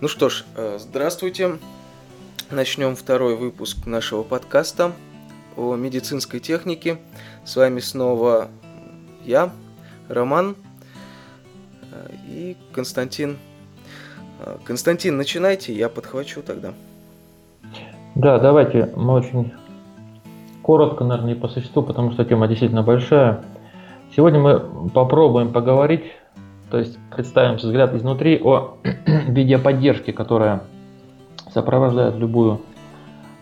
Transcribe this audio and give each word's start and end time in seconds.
Ну 0.00 0.08
что 0.08 0.30
ж, 0.30 0.46
э, 0.56 0.78
здравствуйте. 0.78 1.58
Начнем 2.50 2.96
второй 2.96 3.36
выпуск 3.36 3.84
нашего 3.84 4.22
подкаста 4.22 4.92
о 5.58 5.74
медицинской 5.76 6.40
технике. 6.40 6.96
С 7.44 7.54
вами 7.54 7.80
снова 7.80 8.48
я, 9.26 9.50
Роман 10.08 10.56
э, 11.92 12.14
и 12.26 12.56
Константин. 12.72 13.36
Э, 14.38 14.56
Константин, 14.64 15.18
начинайте, 15.18 15.74
я 15.74 15.90
подхвачу 15.90 16.40
тогда. 16.40 16.72
Да, 18.14 18.38
давайте 18.38 18.90
мы 18.96 19.12
очень 19.12 19.52
коротко, 20.62 21.04
наверное, 21.04 21.34
по 21.34 21.48
существу, 21.48 21.82
потому 21.82 22.12
что 22.12 22.24
тема 22.24 22.48
действительно 22.48 22.82
большая. 22.82 23.44
Сегодня 24.16 24.40
мы 24.40 24.88
попробуем 24.88 25.52
поговорить, 25.52 26.04
то 26.70 26.78
есть 26.78 26.98
представим 27.14 27.56
взгляд 27.56 27.94
изнутри 27.94 28.40
о 28.42 28.76
видеоподдержке, 29.28 30.12
которая 30.12 30.62
сопровождает 31.52 32.16
любую, 32.16 32.60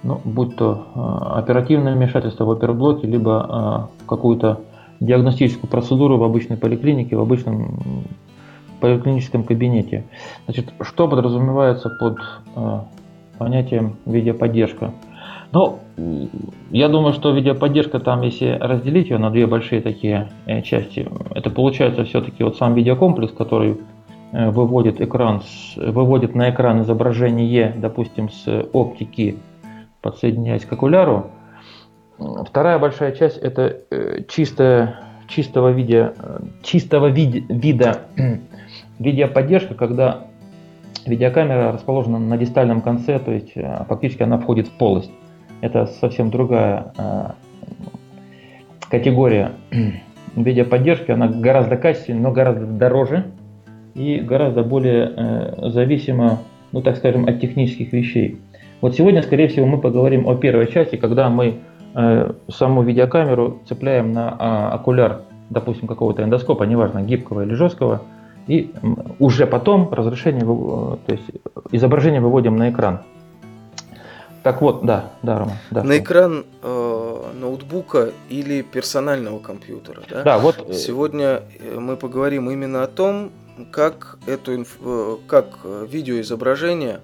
ну, 0.02 0.21
будь 0.25 0.57
то 0.57 0.87
э, 0.95 1.38
оперативное 1.38 1.95
вмешательство 1.95 2.45
в 2.45 2.51
оперблоке, 2.51 3.07
либо 3.07 3.91
э, 4.01 4.07
какую-то 4.09 4.62
диагностическую 5.01 5.71
процедуру 5.71 6.16
в 6.16 6.25
обычной 6.25 6.57
поликлинике, 6.57 7.16
в 7.16 7.21
обычном 7.21 8.07
поликлиническом 8.80 9.45
кабинете. 9.45 10.05
Значит, 10.47 10.73
что 10.80 11.09
подразумевается 11.09 11.91
под 11.91 12.19
э, 12.57 12.80
понятием 13.38 13.97
видеоподдержка? 14.07 14.93
Ну, 15.51 15.80
я 16.70 16.88
думаю, 16.88 17.15
что 17.15 17.30
видеоподдержка 17.30 18.01
там, 18.01 18.20
если 18.20 18.51
разделить 18.61 19.09
ее 19.09 19.19
на 19.19 19.30
две 19.30 19.47
большие 19.47 19.80
такие 19.80 20.29
э, 20.47 20.61
части, 20.61 21.09
это 21.34 21.48
получается 21.51 22.05
все-таки 22.05 22.45
вот 22.45 22.59
сам 22.59 22.74
видеокомплекс, 22.74 23.33
который 23.33 23.79
э, 24.33 24.51
выводит 24.51 25.01
экран, 25.01 25.43
выводит 25.77 26.34
на 26.34 26.51
экран 26.51 26.83
изображение, 26.83 27.74
допустим, 27.77 28.29
с 28.29 28.47
оптики, 28.73 29.38
подсоединяясь 30.02 30.66
к 30.66 30.73
окуляру. 30.73 31.30
Вторая 32.19 32.79
большая 32.79 33.13
часть 33.13 33.38
это 33.38 33.79
э, 33.91 34.24
чистая, 34.29 35.01
чистого, 35.29 35.71
видео, 35.71 36.13
чистого 36.63 37.07
вид, 37.07 37.46
вида 37.49 38.02
видеоподдержка, 38.99 39.74
когда 39.74 40.26
видеокамера 41.07 41.73
расположена 41.73 42.19
на 42.19 42.37
дистальном 42.37 42.82
конце, 42.82 43.19
то 43.19 43.32
есть 43.32 43.54
фактически 43.88 44.23
она 44.23 44.37
входит 44.37 44.69
в 44.69 44.73
полость. 44.73 45.10
Это 45.60 45.87
совсем 45.87 46.30
другая 46.30 46.92
э, 46.96 47.30
категория 48.90 49.52
видеоподдержки. 50.37 51.10
Она 51.10 51.28
гораздо 51.28 51.76
качественнее, 51.76 52.23
но 52.23 52.32
гораздо 52.32 52.66
дороже 52.66 53.24
и 53.95 54.20
гораздо 54.20 54.62
более 54.62 55.12
э, 55.16 55.70
зависима, 55.70 56.38
ну 56.73 56.82
так 56.82 56.96
скажем, 56.96 57.26
от 57.26 57.40
технических 57.40 57.92
вещей. 57.92 58.38
Вот 58.80 58.95
сегодня, 58.95 59.23
скорее 59.23 59.48
всего, 59.48 59.66
мы 59.66 59.79
поговорим 59.79 60.29
о 60.29 60.36
первой 60.36 60.70
части, 60.70 60.96
когда 60.96 61.29
мы 61.29 61.56
э, 61.95 62.32
саму 62.48 62.82
видеокамеру 62.82 63.60
цепляем 63.68 64.12
на 64.12 64.36
э, 64.38 64.75
окуляр, 64.75 65.22
допустим, 65.50 65.88
какого-то 65.88 66.22
эндоскопа, 66.22 66.62
неважно, 66.62 67.03
гибкого 67.03 67.42
или 67.44 67.54
жесткого, 67.54 68.03
и 68.47 68.70
уже 69.19 69.47
потом 69.47 69.92
разрешение, 69.92 70.42
то 70.42 71.12
есть 71.12 71.25
изображение 71.72 72.20
выводим 72.20 72.56
на 72.56 72.70
экран. 72.70 73.00
Так 74.43 74.62
вот, 74.62 74.84
да, 74.84 75.12
да, 75.22 75.39
Рома. 75.39 75.56
Да, 75.71 75.83
на 75.83 75.99
экран 75.99 76.44
э, 76.62 77.33
ноутбука 77.34 78.12
или 78.28 78.62
персонального 78.62 79.39
компьютера. 79.39 80.03
Да? 80.09 80.22
да, 80.22 80.39
вот. 80.39 80.69
Э, 80.69 80.72
Сегодня 80.72 81.43
э, 81.59 81.78
мы 81.78 81.97
поговорим 81.97 82.50
именно 82.50 82.83
о 82.83 82.87
том, 82.87 83.31
как 83.71 84.19
эту 84.27 84.55
инф... 84.55 84.77
Э, 84.81 85.16
как 85.27 85.59
видеоизображение 85.65 87.00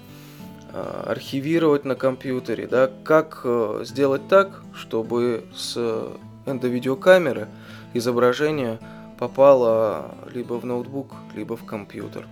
архивировать 1.07 1.85
на 1.85 1.95
компьютере, 1.95 2.67
да, 2.67 2.91
как 3.05 3.47
сделать 3.83 4.27
так, 4.27 4.61
чтобы 4.75 5.45
с 5.55 5.79
эндовидеокамеры 6.47 7.47
изображение 7.93 8.81
попало 9.17 10.17
либо 10.33 10.55
в 10.55 10.67
ноутбук, 10.67 11.13
либо 11.37 11.57
в 11.57 11.65
компьютер. 11.65 12.27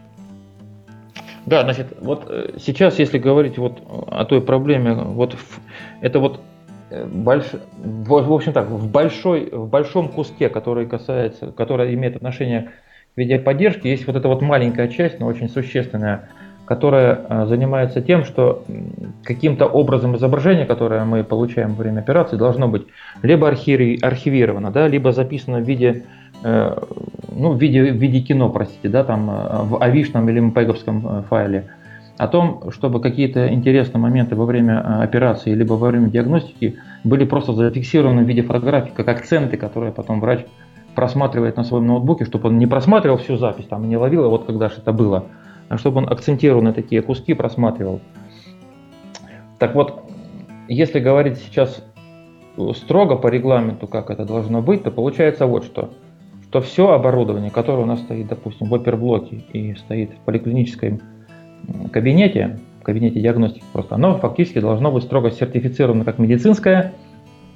Да, 1.47 1.63
значит, 1.63 1.89
вот 2.01 2.27
э, 2.29 2.55
сейчас, 2.59 2.99
если 2.99 3.19
говорить 3.19 3.59
вот 3.59 3.83
о 4.07 4.25
той 4.25 4.41
проблеме, 4.41 4.95
вот 4.95 5.37
это 6.01 6.21
вот 6.21 6.41
э, 6.91 7.05
больш... 7.05 7.47
в 7.79 8.33
общем 8.33 8.53
так, 8.53 8.69
в, 8.69 8.91
большой, 8.91 9.51
в 9.51 9.69
большом 9.69 10.09
куске, 10.09 10.49
который 10.49 10.87
касается, 10.87 11.51
который 11.51 11.95
имеет 11.95 12.17
отношение 12.17 12.71
к 13.15 13.19
видеоподдержке, 13.19 13.91
есть 13.91 14.07
вот 14.07 14.15
эта 14.15 14.29
вот 14.29 14.41
маленькая 14.41 14.89
часть, 14.89 15.19
но 15.19 15.27
очень 15.27 15.49
существенная, 15.49 16.29
которая 16.65 17.27
э, 17.29 17.47
занимается 17.47 18.03
тем, 18.03 18.25
что 18.25 18.63
каким-то 19.25 19.67
образом 19.67 20.15
изображение, 20.15 20.65
которое 20.65 21.05
мы 21.05 21.25
получаем 21.25 21.75
во 21.75 21.83
время 21.83 22.01
операции, 22.01 22.37
должно 22.37 22.69
быть 22.69 22.87
либо 23.23 23.49
архивировано, 23.49 24.71
да, 24.71 24.87
либо 24.87 25.11
записано 25.11 25.59
в 25.59 25.65
виде 25.65 26.05
ну, 27.34 27.53
в 27.53 27.60
виде, 27.60 27.93
в 27.93 27.97
виде 27.97 28.20
кино, 28.20 28.48
простите, 28.48 28.88
да, 28.88 29.04
там 29.04 29.31
э, 29.31 29.62
в 29.65 29.82
авишном 29.82 30.28
или 30.28 30.41
мпеговском 30.41 31.06
э, 31.06 31.22
файле, 31.28 31.69
о 32.19 32.28
том, 32.28 32.70
чтобы 32.70 33.00
какие-то 33.00 33.53
интересные 33.53 34.00
моменты 34.00 34.37
во 34.37 34.44
время 34.44 35.03
операции 35.03 35.54
либо 35.54 35.75
во 35.75 35.88
время 35.88 36.09
диагностики 36.09 36.76
были 37.04 37.25
просто 37.25 37.53
зафиксированы 37.53 38.22
в 38.25 38.28
виде 38.28 38.43
фотографий, 38.43 38.93
как 38.94 39.09
акценты, 39.09 39.56
которые 39.56 39.93
потом 39.93 40.20
врач 40.20 40.44
просматривает 40.94 41.56
на 41.56 41.65
своем 41.65 41.87
ноутбуке, 41.87 42.25
чтобы 42.25 42.48
он 42.48 42.59
не 42.59 42.66
просматривал 42.66 43.16
всю 43.16 43.37
запись, 43.37 43.66
там 43.66 43.88
не 43.88 43.97
ловил, 43.97 44.25
а 44.25 44.28
вот 44.28 44.44
когда 44.44 44.69
же 44.69 44.76
это 44.78 44.93
было, 44.93 45.25
а 45.69 45.78
чтобы 45.78 45.99
он 45.99 46.09
акцентированные 46.09 46.75
такие 46.75 47.03
куски 47.03 47.34
просматривал. 47.34 48.00
Так 49.59 49.75
вот, 49.75 50.03
если 50.69 51.00
говорить 51.00 51.38
сейчас 51.38 51.82
строго 52.75 53.16
по 53.16 53.28
регламенту, 53.28 53.87
как 53.87 54.10
это 54.10 54.26
должно 54.26 54.60
быть, 54.60 54.82
то 54.82 54.91
получается 54.91 55.47
вот 55.47 55.64
что– 55.64 55.91
то 56.53 56.61
все 56.61 56.91
оборудование, 56.91 57.51
которое 57.51 57.83
у 57.83 57.87
нас 57.87 58.01
стоит, 58.01 58.29
допустим, 58.29 58.69
в 58.69 58.75
оперблоке 58.75 59.43
и 59.55 59.75
стоит 59.75 60.13
в 60.13 60.19
поликлиническом 60.19 61.01
кабинете, 61.91 62.59
в 62.81 62.85
кабинете 62.85 63.21
диагностики 63.21 63.65
просто, 63.73 63.95
оно 63.95 64.19
фактически 64.19 64.61
должно 64.61 64.93
быть 64.93 65.03
строго 65.03 65.31
сертифицировано 65.31 66.05
как 66.05 66.19
медицинское 66.19 66.93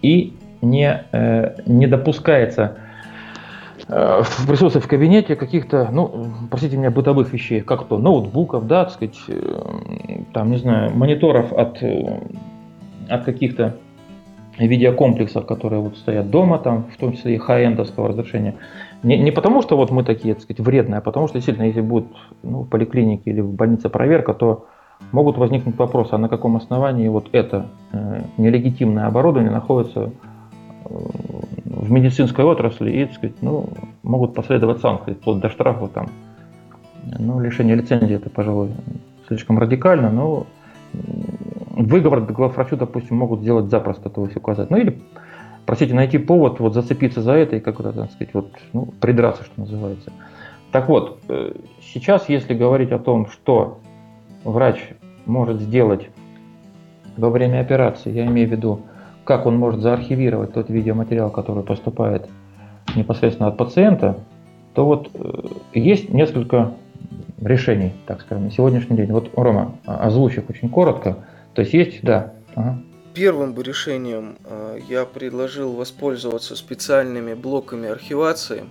и 0.01 0.33
не, 0.63 1.05
э, 1.13 1.57
не 1.67 1.87
допускается 1.87 2.79
э, 3.87 4.23
в 4.23 4.47
присутствии 4.47 4.81
в 4.81 4.89
кабинете 4.89 5.37
каких-то, 5.37 5.91
ну, 5.93 6.29
простите 6.51 6.79
меня, 6.79 6.91
бытовых 6.91 7.31
вещей, 7.35 7.61
как 7.61 7.89
то 7.89 7.99
ноутбуков, 7.99 8.67
да, 8.67 8.85
так 8.85 8.95
сказать, 8.95 9.19
э, 9.29 10.23
там, 10.33 10.51
не 10.51 10.57
знаю, 10.57 10.97
мониторов 10.97 11.53
от, 11.53 11.83
э, 11.83 12.19
от 13.11 13.25
каких-то 13.25 13.77
видеокомплексов, 14.59 15.47
которые 15.47 15.81
вот 15.81 15.97
стоят 15.97 16.31
дома, 16.31 16.59
там, 16.59 16.87
в 16.93 16.97
том 16.97 17.13
числе 17.13 17.35
и 17.35 17.39
хай-эндовского 17.39 18.09
разрешения. 18.09 18.55
Не, 19.03 19.19
не 19.19 19.31
потому, 19.31 19.63
что 19.63 19.77
вот 19.77 19.91
мы 19.91 20.03
такие, 20.05 20.35
так 20.35 20.43
сказать, 20.43 20.61
вредные, 20.61 20.99
а 20.99 21.01
потому 21.01 21.29
что 21.29 21.35
действительно, 21.35 21.67
если 21.67 21.81
будет 21.81 22.07
ну, 22.43 22.63
в 22.63 22.69
поликлинике 22.69 23.31
или 23.31 23.41
в 23.41 23.53
больнице 23.53 23.89
проверка, 23.89 24.33
то 24.33 24.67
могут 25.13 25.37
возникнуть 25.37 25.77
вопросы, 25.79 26.15
а 26.15 26.19
на 26.19 26.29
каком 26.29 26.57
основании 26.57 27.09
вот 27.09 27.29
это 27.33 27.67
э, 27.93 28.23
нелегитимное 28.39 29.07
оборудование 29.07 29.53
находится 29.53 30.11
э, 30.85 30.89
в 31.65 31.91
медицинской 31.91 32.45
отрасли 32.45 32.91
и, 32.91 33.05
так 33.05 33.15
сказать, 33.15 33.37
ну, 33.43 33.69
могут 34.03 34.35
последовать 34.35 34.81
санкции, 34.81 35.13
вплоть 35.13 35.41
до 35.41 35.51
штрафа 35.51 35.89
там. 35.89 36.09
Ну, 37.19 37.39
лишение 37.41 37.77
лицензии 37.77 38.17
это, 38.17 38.31
пожалуй, 38.31 38.71
слишком 39.29 39.59
радикально, 39.59 40.11
но 40.11 40.47
выговор 41.77 42.21
главврачу, 42.21 42.77
допустим, 42.77 43.17
могут 43.17 43.41
сделать 43.41 43.71
запросто, 43.71 44.11
то 44.11 44.25
есть 44.25 44.37
указать. 44.37 44.71
Ну 44.71 44.79
или 44.79 44.99
простите, 45.67 45.95
найти 45.95 46.19
повод, 46.19 46.59
вот 46.61 46.75
зацепиться 46.75 47.21
за 47.21 47.33
это 47.33 47.57
и 47.57 47.61
как-то, 47.61 47.93
так 47.93 48.11
сказать, 48.13 48.33
вот, 48.33 48.51
ну, 48.73 48.89
придраться, 49.01 49.45
что 49.45 49.61
называется. 49.61 50.13
Так 50.73 50.89
вот, 50.89 51.21
э, 51.29 51.53
сейчас, 51.83 52.29
если 52.29 52.55
говорить 52.55 52.93
о 52.93 52.99
том, 52.99 53.29
что 53.29 53.81
врач 54.45 54.79
может 55.27 55.61
сделать 55.61 56.09
во 57.17 57.31
время 57.31 57.61
операции, 57.61 58.11
я 58.11 58.27
имею 58.27 58.49
в 58.49 58.53
виду, 58.53 58.81
как 59.25 59.47
он 59.47 59.57
может 59.57 59.81
заархивировать 59.81 60.55
тот 60.55 60.71
видеоматериал, 60.71 61.31
который 61.31 61.65
поступает 61.65 62.29
непосредственно 62.95 63.49
от 63.49 63.57
пациента, 63.57 64.21
то 64.75 64.87
вот 64.87 65.11
э, 65.15 65.49
есть 65.75 66.13
несколько 66.13 66.73
решений, 67.41 67.93
так 68.07 68.21
скажем, 68.21 68.45
на 68.45 68.51
сегодняшний 68.51 68.97
день. 68.97 69.11
Вот, 69.11 69.31
Рома, 69.37 69.73
озвучив 69.85 70.49
очень 70.49 70.69
коротко, 70.69 71.19
то 71.57 71.63
есть 71.63 71.75
есть, 71.75 72.03
да. 72.03 72.35
Ага 72.55 72.81
первым 73.17 73.55
бы 73.55 73.63
решением 73.63 74.37
э, 74.45 74.79
я 74.91 75.07
предложил 75.07 75.73
воспользоваться 75.73 76.55
специальными 76.55 77.33
блоками 77.33 77.89
архивации. 77.89 78.67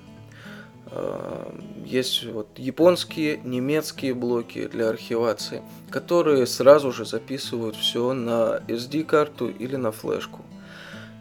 Э, 0.92 1.52
есть 1.84 2.26
вот 2.26 2.48
японские, 2.58 3.40
немецкие 3.44 4.14
блоки 4.14 4.68
для 4.68 4.90
архивации, 4.90 5.64
которые 5.90 6.46
сразу 6.46 6.92
же 6.92 7.06
записывают 7.06 7.76
все 7.76 8.14
на 8.14 8.62
SD-карту 8.68 9.50
или 9.50 9.78
на 9.78 9.92
флешку. 9.92 10.46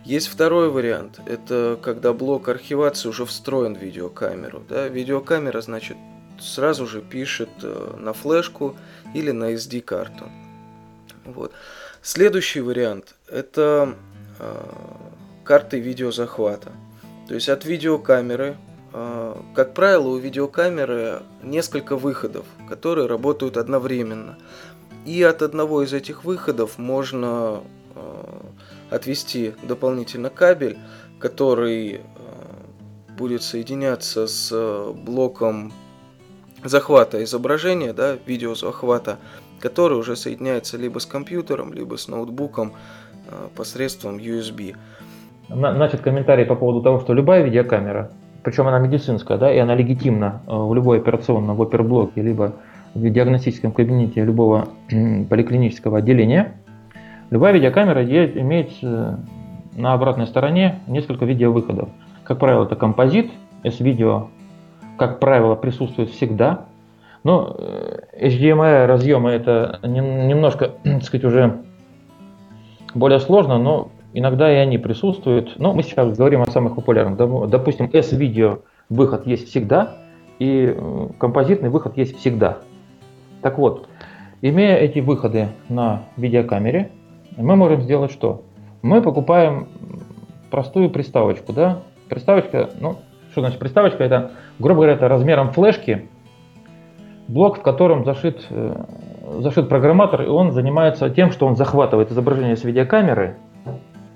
Есть 0.05 0.29
второй 0.29 0.69
вариант. 0.69 1.19
Это 1.25 1.79
когда 1.81 2.13
блок 2.13 2.51
архивации 2.51 3.09
уже 3.09 3.25
встроен 3.25 3.75
в 3.75 3.81
видеокамеру. 3.81 4.63
Да? 4.69 4.87
Видеокамера, 4.89 5.63
значит, 5.63 5.97
сразу 6.39 6.87
же 6.87 7.01
пишет 7.01 7.49
э, 7.63 7.97
на 7.99 8.13
флешку 8.13 8.77
или 9.15 9.31
на 9.31 9.55
SD-карту. 9.55 10.25
Вот. 11.25 11.53
Следующий 12.03 12.61
вариант– 12.61 13.15
это 13.29 13.95
э, 14.39 14.65
карты 15.45 15.81
видеозахвата. 15.81 16.73
То 17.29 17.35
есть 17.35 17.49
от 17.49 17.65
видеокамеры, 17.65 18.57
э, 18.93 19.37
как 19.55 19.75
правило, 19.75 20.09
у 20.09 20.19
видеокамеры 20.19 21.23
несколько 21.43 21.97
выходов, 21.97 22.45
которые 22.69 23.07
работают 23.07 23.57
одновременно. 23.57 24.39
И 25.07 25.23
от 25.23 25.43
одного 25.43 25.83
из 25.83 25.93
этих 25.93 26.25
выходов 26.25 26.79
можно 26.79 27.63
э, 27.95 28.41
отвести 28.91 29.55
дополнительно 29.63 30.31
кабель, 30.31 30.79
который 31.19 32.03
будет 33.17 33.43
соединяться 33.43 34.27
с 34.27 34.53
блоком 34.93 35.73
захвата 36.65 37.23
изображения, 37.23 37.93
да, 37.93 38.19
видеозахвата, 38.27 39.19
который 39.65 39.97
уже 39.99 40.15
соединяется 40.15 40.77
либо 40.77 40.99
с 40.99 41.07
компьютером, 41.07 41.73
либо 41.73 41.97
с 41.97 42.07
ноутбуком 42.07 42.73
э, 43.31 43.49
посредством 43.57 44.19
USB. 44.19 44.77
Значит, 45.49 46.03
комментарий 46.03 46.45
по 46.45 46.55
поводу 46.55 46.83
того, 46.83 47.01
что 47.01 47.15
любая 47.15 47.43
видеокамера, 47.43 48.11
причем 48.43 48.69
она 48.69 48.79
медицинская, 48.79 49.39
да, 49.39 49.51
и 49.51 49.57
она 49.57 49.75
легитимна 49.75 50.43
э, 50.47 50.51
в 50.55 50.75
любой 50.75 50.99
операционном, 50.99 51.57
в 51.57 51.63
оперблоке, 51.63 52.21
либо 52.21 52.53
в 52.93 53.09
диагностическом 53.09 53.73
кабинете 53.73 54.23
любого 54.23 54.69
поликлинического 55.31 55.99
отделения, 55.99 56.53
любая 57.31 57.55
видеокамера 57.55 58.05
имеет 58.05 58.71
на 58.83 59.95
обратной 59.95 60.27
стороне 60.27 60.81
несколько 60.87 61.25
видеовыходов. 61.25 61.89
Как 62.23 62.39
правило, 62.39 62.65
это 62.65 62.77
композит, 62.77 63.31
S-видео, 63.63 64.29
как 64.99 65.21
правило, 65.21 65.55
присутствует 65.55 66.11
всегда. 66.11 66.67
Но 67.25 67.57
э, 67.59 68.29
HDMI 68.29 68.87
разъемы 68.87 69.31
это 69.31 69.81
немножко, 69.83 70.73
так 70.85 71.03
сказать, 71.03 71.25
уже 71.25 71.59
более 72.95 73.19
сложно, 73.19 73.59
но 73.59 73.89
иногда 74.13 74.53
и 74.53 74.57
они 74.57 74.79
присутствуют. 74.79 75.59
Но 75.59 75.73
мы 75.73 75.83
сейчас 75.83 76.17
говорим 76.17 76.43
о 76.43 76.47
самых 76.47 76.77
популярных. 76.77 77.17
Допустим, 77.49 77.91
S-видео 77.93 78.61
выход 78.89 79.27
есть 79.27 79.49
всегда, 79.49 79.97
и 80.39 80.73
э, 80.77 81.09
композитный 81.19 81.71
выход 81.71 81.97
есть 81.97 82.19
всегда. 82.19 82.59
Так 83.43 83.59
вот, 83.59 83.89
имея 84.43 84.77
эти 84.77 85.01
выходы 85.01 85.49
на 85.69 86.03
видеокамере, 86.17 86.93
мы 87.37 87.57
можем 87.57 87.83
сделать 87.83 88.13
что? 88.13 88.43
Мы 88.83 89.03
покупаем 89.03 89.67
простую 90.51 90.91
приставочку, 90.91 91.53
да, 91.53 91.81
Приставочка, 92.09 92.71
ну, 92.81 92.99
что 93.33 93.41
значит 93.41 93.59
приставочка? 93.59 94.05
Это, 94.05 94.33
грубо 94.59 94.83
говоря, 94.83 94.93
это 94.93 95.09
размером 95.09 95.53
флешки, 95.53 96.09
блок, 97.29 97.59
в 97.59 97.63
котором 97.63 98.05
зашит, 98.05 98.47
э, 98.51 98.85
зашит 99.41 99.69
программатор, 99.69 100.23
и 100.23 100.27
он 100.27 100.53
занимается 100.53 101.11
тем, 101.11 101.31
что 101.31 101.47
он 101.47 101.57
захватывает 101.57 102.11
изображение 102.11 102.57
с 102.57 102.65
видеокамеры 102.65 103.37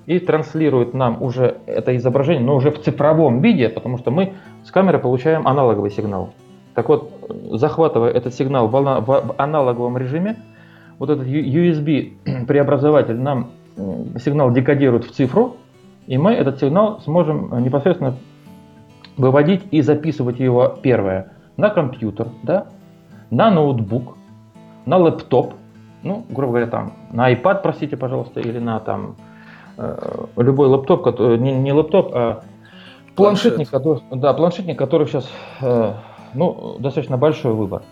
и 0.06 0.18
транслирует 0.18 0.94
нам 0.94 1.22
уже 1.22 1.58
это 1.66 1.96
изображение, 1.96 2.44
но 2.44 2.56
уже 2.56 2.70
в 2.70 2.80
цифровом 2.80 3.40
виде, 3.40 3.68
потому 3.68 3.98
что 3.98 4.10
мы 4.10 4.34
с 4.64 4.70
камеры 4.70 4.98
получаем 4.98 5.46
аналоговый 5.46 5.90
сигнал. 5.90 6.30
Так 6.74 6.88
вот, 6.88 7.10
захватывая 7.52 8.10
этот 8.10 8.34
сигнал 8.34 8.68
в 8.68 9.34
аналоговом 9.36 9.98
режиме, 9.98 10.36
вот 10.98 11.10
этот 11.10 11.26
USB 11.26 12.12
преобразователь 12.46 13.18
нам 13.18 13.50
сигнал 14.18 14.50
декодирует 14.50 15.04
в 15.04 15.12
цифру, 15.12 15.56
и 16.06 16.16
мы 16.16 16.32
этот 16.32 16.58
сигнал 16.58 17.00
сможем 17.00 17.52
э, 17.52 17.60
непосредственно 17.60 18.16
выводить 19.16 19.62
и 19.70 19.82
записывать 19.82 20.40
его 20.40 20.78
первое 20.82 21.32
на 21.56 21.70
компьютер, 21.70 22.28
да, 22.42 22.68
на 23.30 23.50
ноутбук, 23.50 24.16
на 24.86 24.96
лэптоп, 24.96 25.54
ну, 26.02 26.24
грубо 26.30 26.52
говоря, 26.52 26.66
там, 26.66 26.92
на 27.12 27.32
iPad, 27.32 27.62
простите, 27.62 27.96
пожалуйста, 27.96 28.40
или 28.40 28.58
на 28.58 28.80
там 28.80 29.16
э, 29.76 30.24
любой 30.36 30.68
лэптоп, 30.68 31.02
который, 31.02 31.38
не, 31.38 31.52
не 31.52 31.72
лэптоп, 31.72 32.10
а 32.14 32.42
планшетник, 33.14 33.70
который, 33.70 34.02
да, 34.10 34.32
планшетник, 34.32 34.78
который 34.78 35.06
сейчас, 35.06 35.28
э, 35.60 35.94
ну, 36.34 36.76
достаточно 36.78 37.16
большой 37.16 37.52
выбор. 37.52 37.82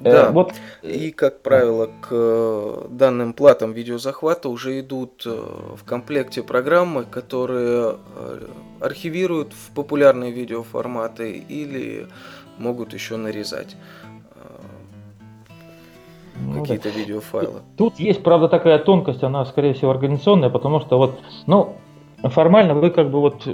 Э, 0.00 0.12
да, 0.12 0.30
вот. 0.30 0.52
и, 0.82 1.10
как 1.10 1.40
правило, 1.40 1.86
к 1.86 2.08
э, 2.10 2.86
данным 2.90 3.32
платам 3.32 3.72
видеозахвата 3.72 4.48
уже 4.48 4.80
идут 4.80 5.22
э, 5.26 5.30
в 5.30 5.84
комплекте 5.84 6.42
программы, 6.42 7.04
которые 7.04 7.96
архивируют 8.80 9.52
в 9.52 9.74
популярные 9.74 10.32
видеоформаты 10.32 11.32
или 11.32 12.08
могут 12.58 12.92
еще 12.92 13.16
нарезать 13.16 13.76
ну, 16.38 16.60
какие-то 16.60 16.92
да. 16.92 16.98
видеофайлы. 16.98 17.60
Тут 17.76 17.98
есть, 17.98 18.22
правда, 18.22 18.48
такая 18.48 18.78
тонкость, 18.78 19.22
она, 19.22 19.44
скорее 19.44 19.74
всего, 19.74 19.90
организационная, 19.90 20.50
потому 20.50 20.80
что 20.80 20.98
вот, 20.98 21.18
ну, 21.46 21.76
формально 22.22 22.74
вы 22.74 22.90
как 22.90 23.10
бы 23.10 23.20
вот 23.20 23.46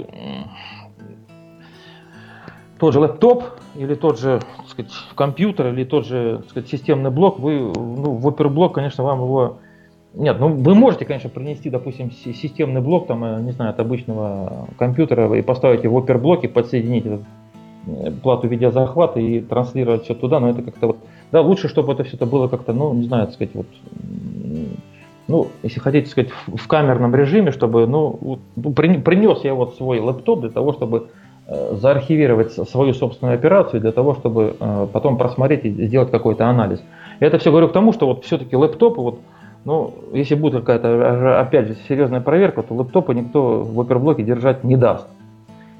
тот 2.79 2.93
же 2.93 2.99
лэптоп 2.99 3.43
или 3.75 3.95
тот 3.95 4.19
же 4.19 4.41
так 4.57 4.67
сказать, 4.67 4.91
компьютер 5.15 5.67
или 5.67 5.83
тот 5.83 6.05
же 6.05 6.39
так 6.39 6.49
сказать, 6.49 6.69
системный 6.69 7.11
блок, 7.11 7.39
вы 7.39 7.59
ну, 7.59 8.15
в 8.15 8.27
оперблок, 8.27 8.73
конечно, 8.73 9.03
вам 9.03 9.21
его 9.21 9.59
нет, 10.13 10.39
ну 10.39 10.49
вы 10.49 10.75
можете, 10.75 11.05
конечно, 11.05 11.29
принести, 11.29 11.69
допустим, 11.69 12.11
системный 12.11 12.81
блок, 12.81 13.07
там, 13.07 13.23
э, 13.23 13.41
не 13.41 13.51
знаю, 13.51 13.71
от 13.71 13.79
обычного 13.79 14.67
компьютера 14.77 15.33
и 15.33 15.41
поставить 15.41 15.83
его 15.83 15.99
в 15.99 16.03
оперблок 16.03 16.43
и 16.43 16.47
подсоединить 16.47 17.05
этот 17.05 17.21
плату 18.21 18.47
видеозахвата 18.47 19.19
и 19.19 19.41
транслировать 19.41 20.03
все 20.03 20.13
туда, 20.13 20.39
но 20.39 20.49
это 20.49 20.61
как-то 20.61 20.87
вот, 20.87 20.97
да, 21.31 21.41
лучше, 21.41 21.67
чтобы 21.67 21.93
это 21.93 22.03
все 22.03 22.15
это 22.15 22.25
было 22.25 22.47
как-то, 22.47 22.73
ну, 22.73 22.93
не 22.93 23.03
знаю, 23.03 23.25
так 23.25 23.35
сказать, 23.35 23.53
вот, 23.53 23.67
ну, 25.27 25.47
если 25.63 25.79
хотите 25.79 26.09
сказать, 26.09 26.31
в 26.47 26.67
камерном 26.67 27.15
режиме, 27.15 27.51
чтобы, 27.51 27.87
ну, 27.87 28.39
ну 28.55 28.73
принес 28.73 29.43
я 29.43 29.53
вот 29.53 29.75
свой 29.75 29.99
лэптоп 29.99 30.41
для 30.41 30.49
того, 30.49 30.73
чтобы 30.73 31.07
Э, 31.45 31.75
заархивировать 31.75 32.53
свою 32.53 32.93
собственную 32.93 33.35
операцию 33.35 33.81
для 33.81 33.91
того, 33.91 34.13
чтобы 34.13 34.55
э, 34.57 34.87
потом 34.93 35.17
просмотреть 35.17 35.65
и 35.65 35.87
сделать 35.87 36.09
какой-то 36.09 36.47
анализ. 36.47 36.81
Я 37.19 37.27
это 37.27 37.37
все 37.37 37.51
говорю 37.51 37.67
к 37.67 37.73
тому, 37.73 37.91
что 37.91 38.07
вот 38.07 38.23
все-таки 38.23 38.55
лэптопы, 38.55 39.01
вот, 39.01 39.19
ну, 39.65 39.93
если 40.13 40.35
будет 40.35 40.61
какая-то, 40.61 41.41
опять 41.41 41.67
же, 41.67 41.75
серьезная 41.89 42.21
проверка, 42.21 42.63
то 42.63 42.73
лэптопы 42.73 43.13
никто 43.13 43.61
в 43.61 43.81
оперблоке 43.81 44.23
держать 44.23 44.63
не 44.63 44.77
даст. 44.77 45.05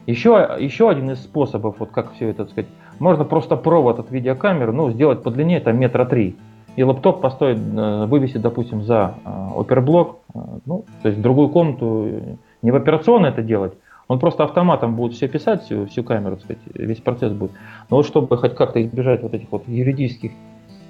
Еще, 0.05 0.57
еще 0.59 0.89
один 0.89 1.11
из 1.11 1.23
способов, 1.23 1.75
вот 1.79 1.91
как 1.91 2.13
все 2.13 2.29
это, 2.29 2.43
так 2.43 2.51
сказать, 2.51 2.69
можно 2.99 3.23
просто 3.23 3.55
провод 3.55 3.99
от 3.99 4.11
видеокамеры, 4.11 4.71
ну, 4.71 4.91
сделать 4.91 5.23
подлиннее, 5.23 5.59
там 5.59 5.79
метра 5.79 6.05
три. 6.05 6.35
И 6.75 6.83
лэптоп 6.83 7.21
поставить, 7.21 7.59
э, 7.59 8.05
вывесить, 8.07 8.41
допустим, 8.41 8.81
за 8.81 9.15
оперблок, 9.55 10.17
ну, 10.65 10.85
то 11.01 11.07
есть 11.07 11.19
в 11.19 11.21
другую 11.21 11.49
комнату, 11.49 12.37
не 12.61 12.71
в 12.71 12.75
операционной 12.75 13.29
это 13.29 13.41
делать, 13.43 13.73
он 14.07 14.19
просто 14.19 14.43
автоматом 14.43 14.95
будет 14.95 15.13
все 15.13 15.27
писать, 15.27 15.63
всю, 15.63 15.85
всю 15.85 16.03
камеру, 16.03 16.35
так 16.35 16.45
сказать, 16.45 16.61
весь 16.73 16.99
процесс 16.99 17.31
будет. 17.31 17.51
Но 17.89 17.97
вот 17.97 18.05
чтобы 18.05 18.37
хоть 18.37 18.55
как-то 18.55 18.83
избежать 18.83 19.23
вот 19.23 19.33
этих 19.33 19.51
вот 19.51 19.67
юридических 19.67 20.31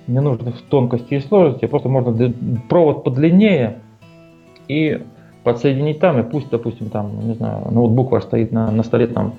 ненужных 0.08 0.62
тонкостей 0.64 1.18
и 1.18 1.22
сложностей, 1.22 1.68
просто 1.68 1.90
можно 1.90 2.34
провод 2.70 3.04
подлиннее 3.04 3.80
и 4.68 5.02
подсоединить 5.44 6.00
там, 6.00 6.20
и 6.20 6.24
пусть, 6.24 6.50
допустим, 6.50 6.90
там, 6.90 7.28
не 7.28 7.36
знаю, 7.36 7.68
ноутбук 7.72 8.12
ваш 8.12 8.24
стоит 8.24 8.52
на, 8.52 8.72
на 8.72 8.84
столе 8.84 9.08
там 9.08 9.36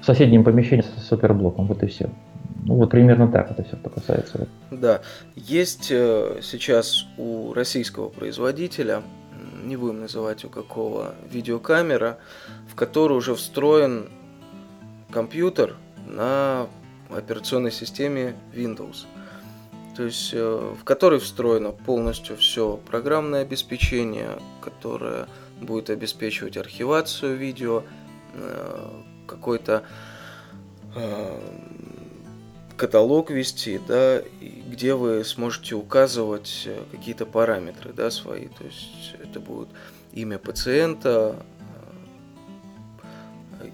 в 0.00 0.04
соседнем 0.04 0.44
помещении 0.44 0.82
с 0.82 1.06
суперблоком, 1.06 1.66
вот 1.66 1.82
и 1.82 1.86
все. 1.86 2.10
Ну 2.64 2.74
вот 2.74 2.90
примерно 2.90 3.28
так 3.28 3.50
это 3.50 3.62
все 3.62 3.76
касается. 3.76 4.48
Да, 4.70 5.00
есть 5.36 5.88
э, 5.90 6.40
сейчас 6.42 7.06
у 7.16 7.52
российского 7.52 8.08
производителя 8.08 9.02
не 9.64 9.76
будем 9.76 10.00
называть 10.00 10.44
у 10.44 10.48
какого, 10.48 11.14
видеокамера, 11.30 12.18
в 12.68 12.74
которую 12.74 13.18
уже 13.18 13.34
встроен 13.34 14.08
компьютер 15.10 15.76
на 16.06 16.66
операционной 17.10 17.72
системе 17.72 18.34
Windows. 18.54 19.06
То 19.96 20.04
есть 20.04 20.32
э, 20.34 20.74
в 20.78 20.84
которой 20.84 21.20
встроено 21.20 21.70
полностью 21.70 22.36
все 22.36 22.78
программное 22.88 23.42
обеспечение, 23.42 24.30
которое 24.60 25.26
будет 25.60 25.90
обеспечивать 25.90 26.56
архивацию 26.56 27.36
видео, 27.36 27.82
э, 28.34 28.90
какой-то 29.26 29.84
э, 30.94 31.40
каталог 32.76 33.30
вести, 33.30 33.80
да, 33.86 34.22
где 34.40 34.94
вы 34.94 35.24
сможете 35.24 35.74
указывать 35.74 36.64
э, 36.66 36.82
какие-то 36.90 37.26
параметры, 37.26 37.92
да, 37.92 38.10
свои. 38.10 38.48
То 38.48 38.64
есть 38.64 39.14
это 39.22 39.40
будет 39.40 39.68
имя 40.12 40.38
пациента, 40.38 41.36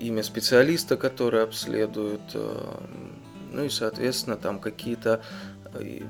имя 0.00 0.22
специалиста, 0.22 0.96
который 0.96 1.42
обследует, 1.42 2.20
ну 3.52 3.64
и, 3.64 3.68
соответственно, 3.68 4.36
там 4.36 4.58
какие-то 4.58 5.22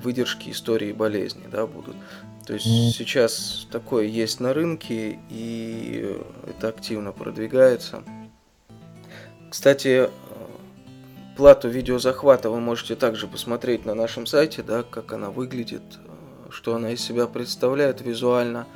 выдержки 0.01 0.49
истории 0.49 0.91
болезни, 0.91 1.43
да, 1.51 1.65
будут. 1.65 1.95
То 2.45 2.53
есть 2.53 2.67
mm. 2.67 2.91
сейчас 2.91 3.67
такое 3.71 4.05
есть 4.05 4.39
на 4.39 4.53
рынке, 4.53 5.19
и 5.29 6.19
это 6.47 6.67
активно 6.69 7.11
продвигается. 7.11 8.03
Кстати, 9.49 10.09
плату 11.37 11.69
видеозахвата 11.69 12.49
вы 12.49 12.59
можете 12.59 12.95
также 12.95 13.27
посмотреть 13.27 13.85
на 13.85 13.93
нашем 13.93 14.25
сайте, 14.25 14.63
да, 14.63 14.83
как 14.83 15.13
она 15.13 15.29
выглядит, 15.29 15.83
что 16.49 16.75
она 16.75 16.91
из 16.91 17.01
себя 17.01 17.27
представляет 17.27 18.01
визуально. 18.01 18.67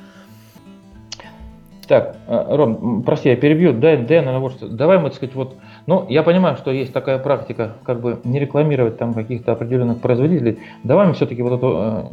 Так, 1.88 2.16
э, 2.26 2.56
Ром, 2.56 3.02
прости, 3.02 3.30
я 3.30 3.36
перебью. 3.36 3.72
Дай, 3.72 3.96
дай, 3.96 4.18
наверное, 4.18 4.40
вот 4.40 4.52
что. 4.52 4.68
Давай 4.68 4.98
мы, 4.98 5.04
так 5.04 5.14
сказать, 5.14 5.34
вот. 5.34 5.56
Ну, 5.86 6.04
я 6.10 6.22
понимаю, 6.22 6.56
что 6.56 6.70
есть 6.70 6.92
такая 6.92 7.18
практика, 7.18 7.72
как 7.82 8.00
бы 8.00 8.20
не 8.24 8.38
рекламировать 8.38 8.98
там 8.98 9.14
каких-то 9.14 9.52
определенных 9.52 10.00
производителей. 10.00 10.58
Давай 10.84 11.06
мы 11.06 11.14
все-таки 11.14 11.40
вот 11.40 11.54
эту 11.54 11.74
э, 11.74 12.04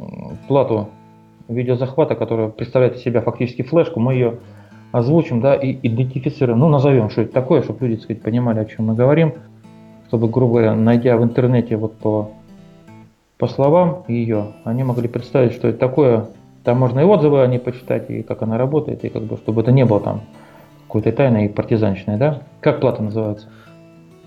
плату 0.47 0.87
видеозахвата, 1.49 2.15
которая 2.15 2.47
представляет 2.47 2.95
из 2.95 3.03
себя 3.03 3.19
фактически 3.19 3.63
флешку, 3.63 3.99
мы 3.99 4.13
ее 4.13 4.37
озвучим, 4.93 5.41
да, 5.41 5.55
и 5.55 5.77
идентифицируем, 5.85 6.59
ну, 6.59 6.69
назовем, 6.69 7.09
что 7.09 7.23
это 7.23 7.33
такое, 7.33 7.61
чтобы 7.61 7.81
люди, 7.81 7.95
так 7.97 8.03
сказать, 8.05 8.23
понимали, 8.23 8.59
о 8.59 8.65
чем 8.65 8.85
мы 8.85 8.95
говорим, 8.95 9.33
чтобы, 10.07 10.29
грубо 10.29 10.53
говоря, 10.53 10.73
найдя 10.73 11.17
в 11.17 11.23
интернете 11.23 11.75
вот 11.75 11.97
по, 11.97 12.31
по 13.37 13.47
словам 13.47 14.05
ее, 14.07 14.53
они 14.63 14.83
могли 14.83 15.09
представить, 15.09 15.51
что 15.51 15.67
это 15.67 15.77
такое, 15.77 16.27
там 16.65 16.79
можно 16.79 16.99
и 16.99 17.03
отзывы 17.03 17.43
о 17.43 17.47
ней 17.47 17.59
почитать, 17.59 18.09
и 18.09 18.23
как 18.23 18.41
она 18.41 18.57
работает, 18.57 19.05
и 19.05 19.09
как 19.09 19.21
бы, 19.23 19.37
чтобы 19.37 19.61
это 19.61 19.71
не 19.71 19.85
было 19.85 19.99
там 20.01 20.23
какой-то 20.87 21.11
тайной 21.11 21.45
и 21.45 21.49
партизанщиной, 21.49 22.17
да? 22.17 22.41
Как 22.59 22.81
плата 22.81 23.03
называется? 23.03 23.47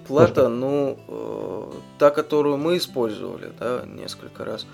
Плата, 0.06 0.34
Флешка. 0.34 0.48
ну, 0.48 0.96
э, 1.08 1.72
та, 1.98 2.10
которую 2.10 2.56
мы 2.56 2.76
использовали, 2.76 3.50
да, 3.58 3.82
несколько 3.84 4.44
раз, 4.44 4.66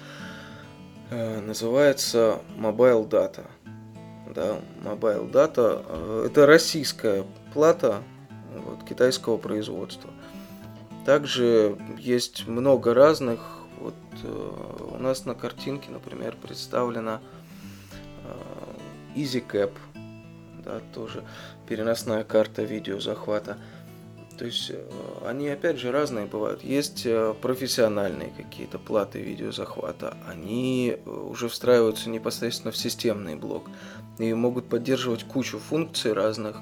э, 1.11 1.41
называется 1.41 2.37
Mobile 2.59 3.09
Data. 3.09 3.45
Да, 4.35 4.57
Mobile 4.85 5.31
Data 5.33 5.83
э, 5.89 6.27
это 6.27 6.45
российская 6.45 7.25
плата 7.55 8.03
вот, 8.55 8.87
китайского 8.87 9.39
производства. 9.39 10.11
Также 11.07 11.77
есть 11.99 12.47
много 12.47 12.93
разных. 12.93 13.41
Вот 13.81 13.95
э, 14.23 14.97
у 14.99 15.03
нас 15.03 15.25
на 15.25 15.35
картинке, 15.35 15.91
например, 15.91 16.37
представлена 16.41 17.21
EasyCap, 19.15 19.73
да, 20.65 20.81
тоже 20.93 21.25
переносная 21.69 22.25
карта 22.25 22.63
видеозахвата. 22.63 23.59
То 24.39 24.47
есть 24.47 24.71
э, 24.71 24.85
они 25.27 25.49
опять 25.49 25.79
же 25.79 25.93
разные 25.93 26.27
бывают. 26.27 26.65
Есть 26.65 27.07
э, 27.07 27.35
профессиональные 27.41 28.33
какие-то 28.37 28.79
платы 28.79 29.21
видеозахвата. 29.21 30.17
Они 30.29 30.97
уже 31.07 31.49
встраиваются 31.49 32.11
непосредственно 32.11 32.73
в 32.73 32.77
системный 32.77 33.37
блок 33.37 33.71
и 34.19 34.35
могут 34.35 34.69
поддерживать 34.69 35.25
кучу 35.25 35.59
функций 35.59 36.13
разных, 36.13 36.57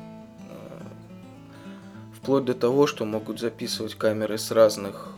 вплоть 2.14 2.45
до 2.45 2.54
того, 2.54 2.87
что 2.87 3.04
могут 3.04 3.40
записывать 3.40 3.95
камеры 3.95 4.38
с 4.38 4.50
разных, 4.50 5.12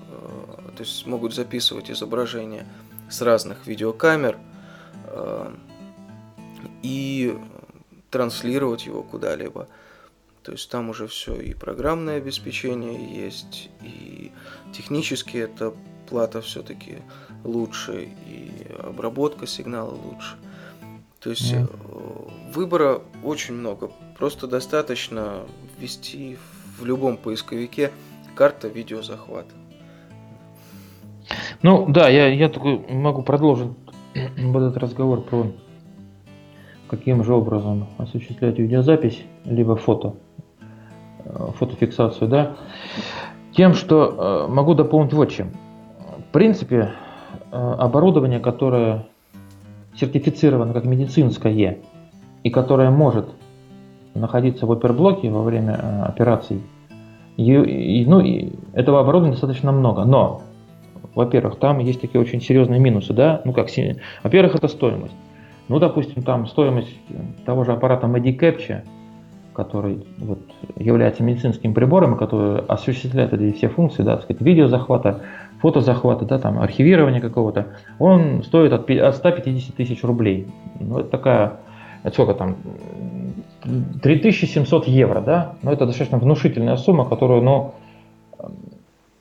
то 0.77 0.83
есть 0.83 1.07
могут 1.07 1.35
записывать 1.35 1.91
изображения 1.91 2.67
с 3.11 3.21
разных 3.21 3.67
видеокамер, 3.67 4.39
и 6.85 7.35
транслировать 8.11 8.85
его 8.87 9.03
куда-либо. 9.03 9.69
То 10.43 10.53
есть 10.53 10.71
там 10.71 10.91
уже 10.91 11.07
все 11.07 11.35
и 11.41 11.55
программное 11.55 12.19
обеспечение 12.19 13.25
есть, 13.25 13.71
и 13.83 14.31
технически 14.75 15.39
эта 15.39 15.73
плата 16.09 16.43
все-таки 16.43 16.99
лучше, 17.43 18.11
и 18.27 18.67
обработка 18.79 19.47
сигнала 19.47 19.95
лучше. 19.95 20.37
То 21.21 21.31
есть 21.31 21.55
mm. 21.55 22.53
выбора 22.53 23.01
очень 23.23 23.55
много. 23.55 23.91
Просто 24.19 24.47
достаточно 24.47 25.41
ввести 25.79 26.37
в 26.79 26.85
любом 26.85 27.17
поисковике 27.17 27.91
карта 28.35 28.69
видеозахвата. 28.69 29.55
Ну 31.63 31.87
да, 31.89 32.11
я, 32.11 32.27
я 32.27 32.51
такой 32.51 32.79
могу 32.91 33.23
продолжить 33.23 33.73
вот 34.15 34.63
этот 34.63 34.77
разговор 34.77 35.23
про 35.23 35.51
каким 36.97 37.25
же 37.25 37.35
образом 37.35 37.89
осуществлять 37.99 38.59
видеозапись, 38.59 39.23
либо 39.45 39.77
фото, 39.77 40.15
э, 41.25 41.49
фотофиксацию, 41.59 42.29
да, 42.29 42.57
тем, 43.53 43.75
что 43.75 44.47
э, 44.49 44.53
могу 44.53 44.75
дополнить 44.75 45.13
вот 45.13 45.31
чем. 45.31 45.51
В 46.19 46.33
принципе, 46.33 46.93
э, 47.51 47.57
оборудование, 47.57 48.41
которое 48.41 49.07
сертифицировано 49.97 50.73
как 50.73 50.85
медицинское 50.85 51.81
и 52.43 52.51
которое 52.51 52.91
может 52.91 53.27
находиться 54.15 54.67
в 54.67 54.73
оперблоке 54.73 55.31
во 55.31 55.43
время 55.43 56.05
операций, 56.05 56.63
и, 57.37 58.05
ну, 58.07 58.21
и 58.21 58.53
этого 58.75 59.01
оборудования 59.01 59.33
достаточно 59.33 59.73
много. 59.73 60.05
Но, 60.05 60.43
во-первых, 61.17 61.57
там 61.57 61.81
есть 61.81 62.01
такие 62.01 62.21
очень 62.21 62.41
серьезные 62.41 62.79
минусы, 62.79 63.13
да, 63.13 63.41
ну 63.45 63.53
как, 63.53 63.69
во-первых, 64.23 64.55
это 64.55 64.69
стоимость. 64.69 65.15
Ну, 65.69 65.79
допустим, 65.79 66.23
там 66.23 66.47
стоимость 66.47 66.95
того 67.47 67.65
же 67.65 67.73
аппарата 67.73 68.07
Medicapture, 68.07 68.83
который 69.55 70.05
вот, 70.19 70.41
является 70.77 71.23
медицинским 71.23 71.73
прибором, 71.73 72.17
который 72.17 72.61
осуществляет 72.67 73.33
эти 73.33 73.57
все 73.57 73.69
функции, 73.69 74.03
да, 74.03 74.17
так 74.17 74.25
сказать, 74.25 74.43
видеозахвата, 74.43 75.23
фотозахвата, 75.61 76.27
да, 76.27 76.39
там, 76.39 76.59
архивирования 76.59 77.21
какого-то, 77.21 77.69
он 77.99 78.43
стоит 78.43 78.73
от, 78.73 78.91
от 78.91 79.17
150 79.17 79.75
тысяч 79.75 80.03
рублей. 80.05 80.49
Ну, 80.81 80.99
это 80.99 81.09
такая, 81.09 81.53
это 82.03 82.13
сколько 82.13 82.35
там, 82.35 82.57
3700 84.03 84.87
евро, 84.87 85.21
да, 85.23 85.55
но 85.63 85.73
это 85.73 85.87
достаточно 85.87 86.19
внушительная 86.19 86.77
сумма, 86.77 87.07
которую, 87.07 87.43
ну, 87.43 87.75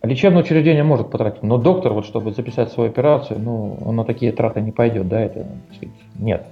Лечебное 0.05 0.43
учреждение 0.43 0.83
может 0.83 1.09
потратить, 1.09 1.43
но 1.43 1.57
доктор, 1.57 1.93
вот 1.93 2.05
чтобы 2.05 2.33
записать 2.33 2.73
свою 2.73 2.89
операцию, 2.89 3.39
ну, 3.39 3.77
он 3.85 3.95
на 3.95 4.03
такие 4.03 4.33
траты 4.33 4.59
не 4.59 4.73
пойдет, 4.73 5.07
да, 5.07 5.21
это, 5.21 5.47
нет, 6.19 6.45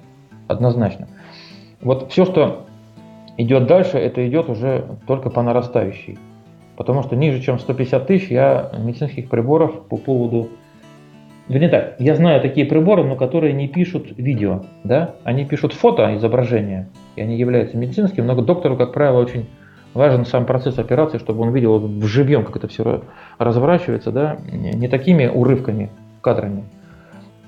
однозначно. 0.48 1.10
Вот 1.82 2.10
все, 2.10 2.24
что 2.24 2.66
идет 3.36 3.68
дальше, 3.68 3.98
это 3.98 4.26
идет 4.26 4.48
уже 4.48 4.86
только 5.06 5.30
по 5.30 5.42
нарастающей. 5.42 6.18
Потому 6.78 7.04
что 7.04 7.18
ниже, 7.18 7.42
чем 7.42 7.60
150 7.60 8.08
тысяч, 8.08 8.30
я 8.30 8.72
медицинских 8.80 9.28
приборов 9.28 9.84
по 9.90 9.98
поводу... 9.98 10.48
Вернее 11.50 11.68
так, 11.68 11.96
я 12.00 12.16
знаю 12.16 12.40
такие 12.40 12.66
приборы, 12.66 13.04
но 13.04 13.18
которые 13.18 13.52
не 13.52 13.68
пишут 13.68 14.14
видео, 14.16 14.64
да, 14.86 15.16
они 15.26 15.44
пишут 15.44 15.74
фото, 15.74 16.16
изображение, 16.16 16.88
и 17.18 17.22
они 17.22 17.36
являются 17.36 17.76
медицинскими, 17.76 18.24
но 18.24 18.34
доктору, 18.42 18.78
как 18.78 18.94
правило, 18.94 19.20
очень 19.20 19.48
Важен 19.94 20.26
сам 20.26 20.46
процесс 20.46 20.80
операции, 20.80 21.18
чтобы 21.18 21.42
он 21.42 21.52
видел 21.52 21.78
в 21.80 22.06
живьем, 22.06 22.46
как 22.46 22.56
это 22.56 22.68
все 22.68 23.04
разворачивается, 23.38 24.12
да, 24.12 24.38
не 24.52 24.88
такими 24.88 25.28
урывками, 25.28 25.90
кадрами. 26.22 26.64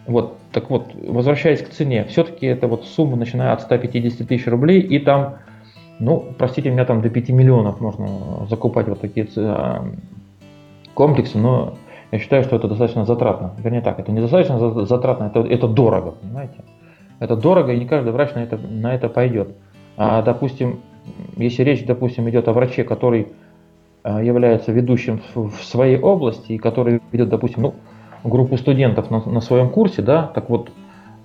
Вот, 0.05 0.37
так 0.51 0.69
вот, 0.69 0.87
возвращаясь 0.93 1.61
к 1.61 1.69
цене, 1.69 2.03
все-таки 2.05 2.45
это 2.45 2.67
вот 2.67 2.85
сумма, 2.85 3.15
начиная 3.15 3.53
от 3.53 3.61
150 3.61 4.27
тысяч 4.27 4.45
рублей, 4.47 4.81
и 4.81 4.99
там, 4.99 5.35
ну, 5.99 6.33
простите 6.37 6.69
меня, 6.69 6.83
там 6.83 7.01
до 7.01 7.09
5 7.09 7.29
миллионов 7.29 7.79
можно 7.79 8.45
закупать 8.49 8.89
вот 8.89 8.99
такие 8.99 9.25
а, 9.37 9.85
комплексы, 10.93 11.37
но 11.37 11.75
я 12.11 12.19
считаю, 12.19 12.43
что 12.43 12.57
это 12.57 12.67
достаточно 12.67 13.05
затратно. 13.05 13.53
Вернее 13.57 13.81
так, 13.81 13.99
это 13.99 14.11
не 14.11 14.19
достаточно 14.19 14.85
затратно, 14.85 15.25
это, 15.25 15.39
это 15.39 15.69
дорого, 15.69 16.11
понимаете? 16.11 16.65
Это 17.19 17.37
дорого, 17.37 17.71
и 17.71 17.79
не 17.79 17.85
каждый 17.85 18.11
врач 18.11 18.33
на 18.35 18.39
это, 18.39 18.57
на 18.57 18.93
это 18.93 19.07
пойдет. 19.07 19.55
А, 19.95 20.21
допустим, 20.21 20.81
если 21.37 21.63
речь, 21.63 21.85
допустим, 21.85 22.29
идет 22.29 22.47
о 22.47 22.53
враче, 22.53 22.83
который 22.83 23.27
э, 24.03 24.23
является 24.23 24.71
ведущим 24.71 25.21
в 25.33 25.51
своей 25.63 25.97
области 25.97 26.53
и 26.53 26.57
который 26.57 27.01
ведет, 27.11 27.29
допустим, 27.29 27.63
ну, 27.63 27.75
группу 28.23 28.57
студентов 28.57 29.09
на, 29.11 29.23
на 29.25 29.41
своем 29.41 29.69
курсе, 29.69 30.01
да, 30.01 30.31
так 30.33 30.49
вот, 30.49 30.71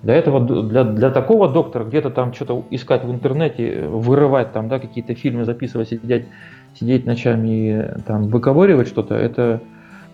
для 0.01 0.15
этого, 0.15 0.39
для, 0.39 0.85
для 0.85 1.09
такого 1.11 1.49
доктора 1.49 1.83
где-то 1.83 2.09
там 2.09 2.33
что-то 2.33 2.63
искать 2.69 3.03
в 3.03 3.11
интернете, 3.11 3.85
вырывать 3.87 4.53
там, 4.53 4.69
да, 4.69 4.79
какие-то 4.79 5.13
фильмы 5.13 5.43
записывать, 5.43 5.89
сидеть, 5.89 6.25
сидеть 6.73 7.05
ночами 7.05 7.47
и 7.49 8.01
там 8.05 8.29
выковыривать 8.29 8.87
что-то, 8.87 9.15
это, 9.15 9.61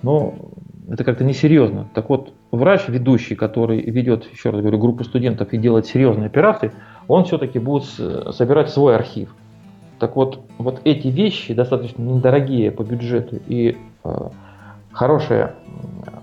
ну, 0.01 0.33
это 0.89 1.03
как-то 1.03 1.23
несерьезно. 1.23 1.87
Так 1.93 2.09
вот, 2.09 2.33
врач, 2.51 2.87
ведущий, 2.87 3.35
который 3.35 3.81
ведет, 3.81 4.31
еще 4.31 4.49
раз 4.49 4.61
говорю, 4.61 4.79
группу 4.79 5.03
студентов 5.03 5.53
и 5.53 5.57
делает 5.57 5.85
серьезные 5.85 6.27
операции, 6.27 6.71
он 7.07 7.25
все-таки 7.25 7.59
будет 7.59 7.83
собирать 7.83 8.69
свой 8.69 8.95
архив. 8.95 9.35
Так 9.99 10.15
вот, 10.15 10.41
вот 10.57 10.81
эти 10.83 11.07
вещи 11.07 11.53
достаточно 11.53 12.01
недорогие 12.01 12.71
по 12.71 12.83
бюджету 12.83 13.37
и 13.47 13.77
э, 14.03 14.29
хорошие 14.91 15.53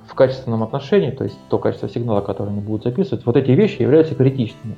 в 0.07 0.15
качественном 0.15 0.63
отношении, 0.63 1.11
то 1.11 1.25
есть 1.25 1.39
то 1.49 1.59
качество 1.59 1.89
сигнала, 1.89 2.21
которое 2.21 2.51
они 2.51 2.61
будут 2.61 2.85
записывать, 2.85 3.25
вот 3.25 3.37
эти 3.37 3.51
вещи 3.53 3.81
являются 3.81 4.15
критичными. 4.15 4.77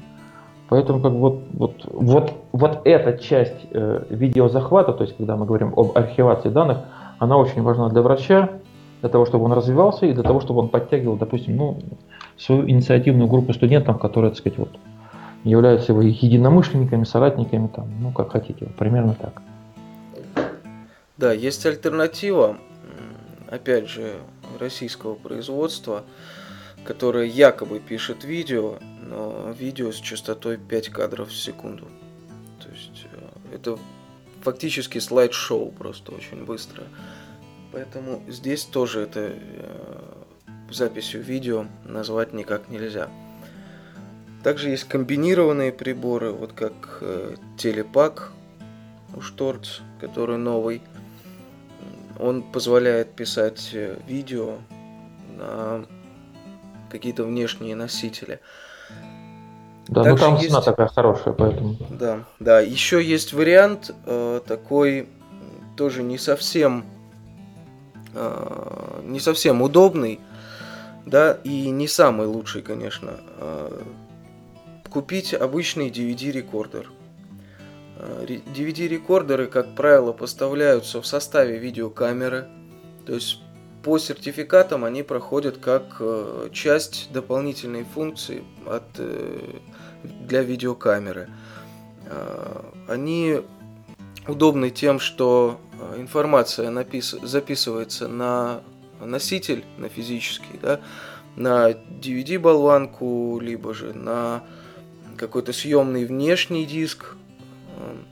Поэтому 0.69 1.01
как 1.01 1.13
вот, 1.13 1.43
вот, 1.53 1.87
вот, 1.93 2.33
вот 2.53 2.81
эта 2.85 3.19
часть 3.19 3.67
э, 3.71 4.05
видеозахвата, 4.11 4.93
то 4.93 5.05
есть 5.05 5.17
когда 5.17 5.37
мы 5.37 5.45
говорим 5.45 5.73
об 5.77 5.97
архивации 5.97 6.49
данных, 6.49 6.79
она 7.19 7.37
очень 7.37 7.63
важна 7.63 7.89
для 7.91 8.03
врача, 8.03 8.51
для 9.01 9.11
того, 9.11 9.27
чтобы 9.27 9.45
он 9.45 9.53
развивался 9.53 10.07
и 10.07 10.13
для 10.13 10.23
того, 10.23 10.41
чтобы 10.41 10.61
он 10.61 10.69
подтягивал, 10.69 11.17
допустим, 11.17 11.57
ну, 11.57 11.79
свою 12.39 12.69
инициативную 12.69 13.29
группу 13.29 13.53
студентов, 13.53 13.99
которые, 13.99 14.31
так 14.31 14.39
сказать, 14.39 14.59
вот, 14.59 14.71
являются 15.45 15.93
его 15.93 16.03
единомышленниками, 16.03 17.05
соратниками, 17.05 17.69
там, 17.69 17.89
ну 18.01 18.13
как 18.13 18.33
хотите, 18.33 18.67
примерно 18.79 19.15
так. 19.15 19.43
Да, 21.17 21.33
есть 21.33 21.65
альтернатива. 21.65 22.59
опять 23.49 23.89
же, 23.89 24.17
российского 24.59 25.15
производства, 25.15 26.05
которое 26.85 27.27
якобы 27.27 27.79
пишет 27.79 28.25
видео, 28.25 28.79
но 29.03 29.55
видео 29.59 29.93
с 29.93 29.97
частотой 29.97 30.59
5 30.59 30.89
кадров 30.89 31.29
в 31.29 31.37
секунду. 31.37 31.85
То 32.63 32.69
есть 32.71 33.07
э, 33.13 33.55
это 33.55 33.79
фактически 34.43 34.99
слайд-шоу 34.99 35.71
просто 35.71 36.13
очень 36.13 36.45
быстро. 36.45 36.85
Поэтому 37.73 38.23
здесь 38.29 38.65
тоже 38.65 39.01
это 39.01 39.33
э, 39.35 40.13
записью 40.71 41.23
видео 41.23 41.67
назвать 41.85 42.33
никак 42.33 42.69
нельзя. 42.69 43.09
Также 44.45 44.69
есть 44.69 44.85
комбинированные 44.85 45.73
приборы, 45.73 46.31
вот 46.31 46.53
как 46.53 46.99
э, 47.01 47.35
телепак 47.57 48.31
у 49.17 49.23
Шторц, 49.23 49.81
который 49.99 50.37
новый. 50.37 50.83
Он 52.21 52.43
позволяет 52.43 53.15
писать 53.15 53.71
э, 53.73 53.97
видео 54.07 54.59
на 55.39 55.87
какие-то 56.91 57.25
внешние 57.25 57.75
носители. 57.75 58.41
Да, 59.89 60.03
ну 60.03 60.05
Также 60.05 60.25
ну 60.25 60.31
там 60.31 60.35
есть... 60.35 60.49
цена 60.49 60.61
такая 60.61 60.89
хорошая, 60.89 61.33
поэтому. 61.33 61.77
Да, 61.89 62.25
да. 62.39 62.61
Еще 62.61 63.03
есть 63.03 63.33
вариант 63.33 63.95
э, 64.05 64.41
такой 64.47 65.09
тоже 65.75 66.03
не 66.03 66.19
совсем 66.19 66.85
э, 68.13 69.01
не 69.05 69.21
совсем 69.21 69.63
удобный, 69.63 70.21
да, 71.07 71.33
и 71.45 71.71
не 71.71 71.89
самый 71.89 72.27
лучший, 72.27 72.61
конечно. 72.61 73.13
Э, 73.39 73.83
купить 74.95 75.35
обычный 75.35 75.91
DVD-рекордер. 75.91 76.89
DVD-рекордеры, 77.99 79.49
как 79.49 79.75
правило, 79.75 80.13
поставляются 80.13 81.03
в 81.03 81.07
составе 81.07 81.59
видеокамеры, 81.59 82.47
то 83.05 83.13
есть 83.15 83.41
по 83.83 83.99
сертификатам 83.99 84.85
они 84.85 85.03
проходят 85.03 85.59
как 85.59 85.97
э, 85.99 86.49
часть 86.53 87.11
дополнительной 87.13 87.85
функции 87.85 88.45
от, 88.67 88.85
э, 88.99 89.59
для 90.05 90.43
видеокамеры. 90.43 91.29
Э, 92.07 92.63
они 92.87 93.41
удобны 94.29 94.71
тем, 94.71 95.01
что 95.01 95.61
информация 95.99 96.71
напис... 96.71 97.17
записывается 97.21 98.07
на 98.07 98.61
носитель, 99.01 99.65
на 99.77 99.89
физический, 99.89 100.59
да, 100.63 100.81
на 101.35 101.73
DVD-болванку, 101.73 103.41
либо 103.41 103.75
же 103.75 103.93
на 103.93 104.45
какой-то 105.15 105.53
съемный 105.53 106.05
внешний 106.05 106.65
диск. 106.65 107.17
Эм, 107.79 108.07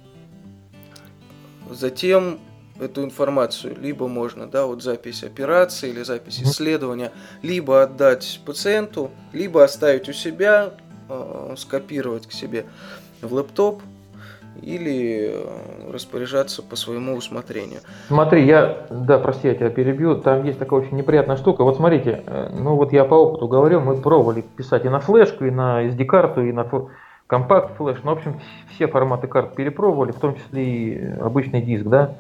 затем 1.71 2.41
эту 2.81 3.05
информацию 3.05 3.77
либо 3.81 4.09
можно, 4.09 4.47
да, 4.47 4.67
вот 4.67 4.83
запись 4.83 5.23
операции 5.23 5.91
или 5.91 6.03
запись 6.03 6.43
исследования, 6.43 7.13
либо 7.43 7.83
отдать 7.83 8.41
пациенту, 8.45 9.11
либо 9.33 9.63
оставить 9.63 10.09
у 10.09 10.13
себя, 10.13 10.75
э, 11.09 11.55
скопировать 11.57 12.27
к 12.27 12.33
себе 12.33 12.67
в 13.21 13.33
лэптоп 13.33 13.83
или 14.61 15.31
э, 15.33 15.93
распоряжаться 15.93 16.63
по 16.63 16.77
своему 16.77 17.15
усмотрению. 17.15 17.81
Смотри, 18.09 18.45
я, 18.45 18.87
да, 18.91 19.19
прости, 19.19 19.49
я 19.49 19.55
тебя 19.55 19.71
перебью, 19.71 20.17
там 20.17 20.45
есть 20.45 20.59
такая 20.59 20.81
очень 20.81 20.97
неприятная 20.97 21.37
штука. 21.37 21.65
Вот 21.65 21.77
смотрите, 21.77 22.23
э, 22.27 22.49
ну 22.53 22.77
вот 22.77 22.93
я 22.93 23.05
по 23.05 23.15
опыту 23.15 23.49
говорил, 23.49 23.81
мы 23.81 23.97
пробовали 23.97 24.43
писать 24.57 24.85
и 24.85 24.89
на 24.89 25.01
флешку, 25.01 25.45
и 25.45 25.51
на 25.51 25.85
SD-карту, 25.85 26.43
и 26.43 26.53
на 26.53 26.65
компакт 27.27 27.77
флеш, 27.77 27.99
ну, 28.03 28.11
в 28.15 28.19
общем, 28.19 28.41
все 28.75 28.87
форматы 28.89 29.27
карт 29.27 29.55
перепробовали, 29.55 30.13
в 30.13 30.19
том 30.19 30.37
числе 30.37 30.65
и 30.65 31.13
обычный 31.19 31.63
диск, 31.63 31.87
да, 31.87 32.15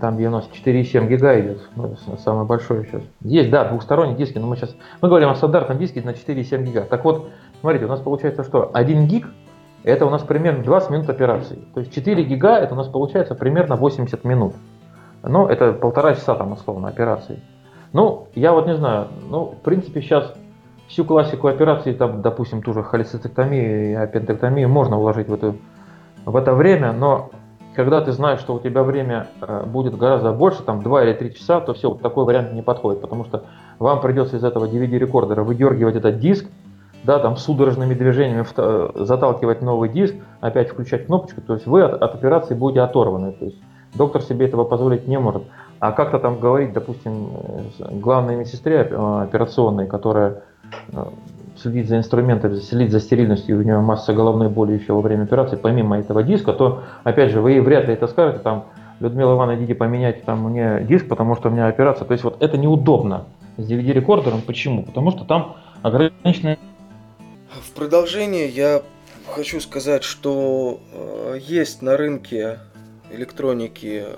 там, 0.00 0.16
где 0.16 0.28
у 0.28 0.30
нас 0.30 0.48
4,7 0.52 1.08
гига 1.08 1.38
идет, 1.40 1.68
ну, 1.76 1.96
самое 2.18 2.46
большое 2.46 2.84
сейчас. 2.84 3.02
Есть, 3.22 3.50
да, 3.50 3.64
двухсторонние 3.64 4.16
диски, 4.16 4.38
но 4.38 4.46
мы 4.46 4.56
сейчас, 4.56 4.74
мы 5.00 5.08
говорим 5.08 5.28
о 5.28 5.34
стандартном 5.34 5.78
диске 5.78 6.02
на 6.02 6.10
4,7 6.10 6.64
гига. 6.64 6.82
Так 6.82 7.04
вот, 7.04 7.30
смотрите, 7.60 7.84
у 7.84 7.88
нас 7.88 8.00
получается 8.00 8.44
что, 8.44 8.70
1 8.72 9.06
гиг 9.06 9.28
это 9.82 10.06
у 10.06 10.10
нас 10.10 10.22
примерно 10.22 10.62
20 10.62 10.90
минут 10.90 11.10
операции. 11.10 11.58
То 11.74 11.80
есть 11.80 11.94
4 11.94 12.22
гига 12.24 12.58
это 12.58 12.74
у 12.74 12.76
нас 12.76 12.88
получается 12.88 13.34
примерно 13.34 13.76
80 13.76 14.24
минут. 14.24 14.54
Ну, 15.22 15.46
это 15.46 15.72
полтора 15.72 16.14
часа 16.14 16.34
там 16.34 16.52
условно 16.52 16.88
операции. 16.88 17.40
Ну, 17.92 18.28
я 18.34 18.52
вот 18.52 18.66
не 18.66 18.76
знаю, 18.76 19.08
ну, 19.28 19.56
в 19.60 19.62
принципе, 19.62 20.00
сейчас 20.00 20.32
всю 20.88 21.04
классику 21.04 21.48
операций, 21.48 21.94
там, 21.94 22.22
допустим, 22.22 22.62
ту 22.62 22.72
же 22.72 22.82
холецистектомию 22.82 23.90
и 23.90 23.94
аппендэктомию 23.94 24.68
можно 24.68 24.98
уложить 24.98 25.28
в, 25.28 25.34
эту, 25.34 25.56
в 26.24 26.36
это 26.36 26.54
время, 26.54 26.92
но 26.92 27.30
когда 27.74 28.00
ты 28.00 28.12
знаешь, 28.12 28.40
что 28.40 28.54
у 28.54 28.60
тебя 28.60 28.82
время 28.82 29.28
э, 29.40 29.64
будет 29.66 29.96
гораздо 29.96 30.32
больше, 30.32 30.62
там 30.62 30.82
2 30.82 31.04
или 31.04 31.12
3 31.12 31.34
часа, 31.34 31.60
то 31.60 31.72
все, 31.74 31.94
такой 31.94 32.24
вариант 32.24 32.52
не 32.52 32.62
подходит, 32.62 33.00
потому 33.00 33.24
что 33.24 33.44
вам 33.78 34.00
придется 34.00 34.36
из 34.36 34.44
этого 34.44 34.66
DVD-рекордера 34.66 35.42
выдергивать 35.42 35.96
этот 35.96 36.18
диск, 36.18 36.46
да, 37.04 37.18
там 37.18 37.36
судорожными 37.36 37.94
движениями 37.94 38.44
э, 38.56 38.90
заталкивать 38.94 39.62
новый 39.62 39.88
диск, 39.88 40.14
опять 40.40 40.70
включать 40.70 41.06
кнопочку, 41.06 41.40
то 41.40 41.54
есть 41.54 41.66
вы 41.66 41.82
от, 41.82 42.02
от 42.02 42.14
операции 42.14 42.54
будете 42.54 42.80
оторваны, 42.80 43.32
то 43.32 43.44
есть 43.46 43.56
доктор 43.94 44.22
себе 44.22 44.46
этого 44.46 44.64
позволить 44.64 45.08
не 45.08 45.18
может. 45.18 45.44
А 45.78 45.92
как-то 45.92 46.18
там 46.18 46.38
говорить, 46.38 46.72
допустим, 46.72 47.30
главной 47.78 48.36
медсестре 48.36 48.86
э, 48.90 49.22
операционной, 49.22 49.86
которая 49.86 50.42
следить 51.56 51.88
за 51.88 51.96
инструментами, 51.96 52.54
следить 52.56 52.92
за 52.92 53.00
стерильностью, 53.00 53.58
у 53.58 53.62
нее 53.62 53.80
масса 53.80 54.12
головной 54.12 54.48
боли 54.48 54.72
еще 54.72 54.92
во 54.92 55.00
время 55.00 55.24
операции, 55.24 55.56
помимо 55.56 55.98
этого 55.98 56.22
диска, 56.22 56.52
то, 56.52 56.82
опять 57.04 57.32
же, 57.32 57.40
вы 57.40 57.60
вряд 57.60 57.86
ли 57.86 57.94
это 57.94 58.06
скажете, 58.06 58.38
там, 58.38 58.66
Людмила 59.00 59.34
Ивановна, 59.34 59.58
идите 59.58 59.74
поменять 59.74 60.24
там 60.24 60.44
мне 60.44 60.84
диск, 60.86 61.08
потому 61.08 61.34
что 61.34 61.48
у 61.48 61.52
меня 61.52 61.66
операция. 61.66 62.06
То 62.06 62.12
есть 62.12 62.22
вот 62.22 62.42
это 62.42 62.58
неудобно 62.58 63.24
с 63.56 63.68
DVD-рекордером. 63.68 64.42
Почему? 64.46 64.84
Потому 64.84 65.10
что 65.10 65.24
там 65.24 65.56
ограниченное... 65.82 66.58
В 67.50 67.72
продолжение 67.72 68.48
я 68.48 68.82
хочу 69.26 69.60
сказать, 69.60 70.04
что 70.04 70.80
э, 70.92 71.38
есть 71.40 71.82
на 71.82 71.96
рынке 71.96 72.60
электроники 73.10 74.04
э, 74.06 74.16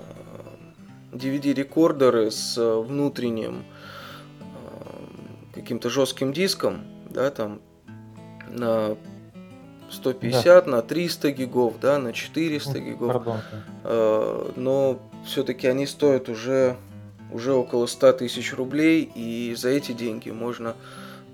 DVD-рекордеры 1.11 2.29
с 2.29 2.57
внутренним 2.57 3.65
э, 4.39 4.43
каким-то 5.55 5.89
жестким 5.89 6.31
диском, 6.31 6.85
да, 7.09 7.31
там 7.31 7.59
на 8.49 8.97
150, 9.89 10.65
да. 10.65 10.71
на 10.71 10.81
300 10.83 11.31
гигов, 11.31 11.79
да, 11.79 11.97
на 11.97 12.13
400 12.13 12.79
гигов. 12.79 13.13
Пардон. 13.13 13.39
Э, 13.83 14.51
но 14.55 14.99
все-таки 15.25 15.65
они 15.67 15.87
стоят 15.87 16.29
уже, 16.29 16.75
уже 17.31 17.53
около 17.53 17.87
100 17.87 18.13
тысяч 18.13 18.53
рублей, 18.53 19.09
и 19.15 19.55
за 19.57 19.69
эти 19.69 19.91
деньги 19.91 20.29
можно 20.29 20.75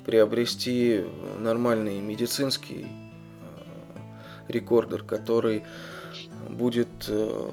приобрести 0.10 1.06
нормальный 1.38 2.00
медицинский 2.00 2.88
э, 2.88 4.48
рекордер, 4.48 5.04
который 5.04 5.64
будет 6.50 6.88
э, 7.08 7.50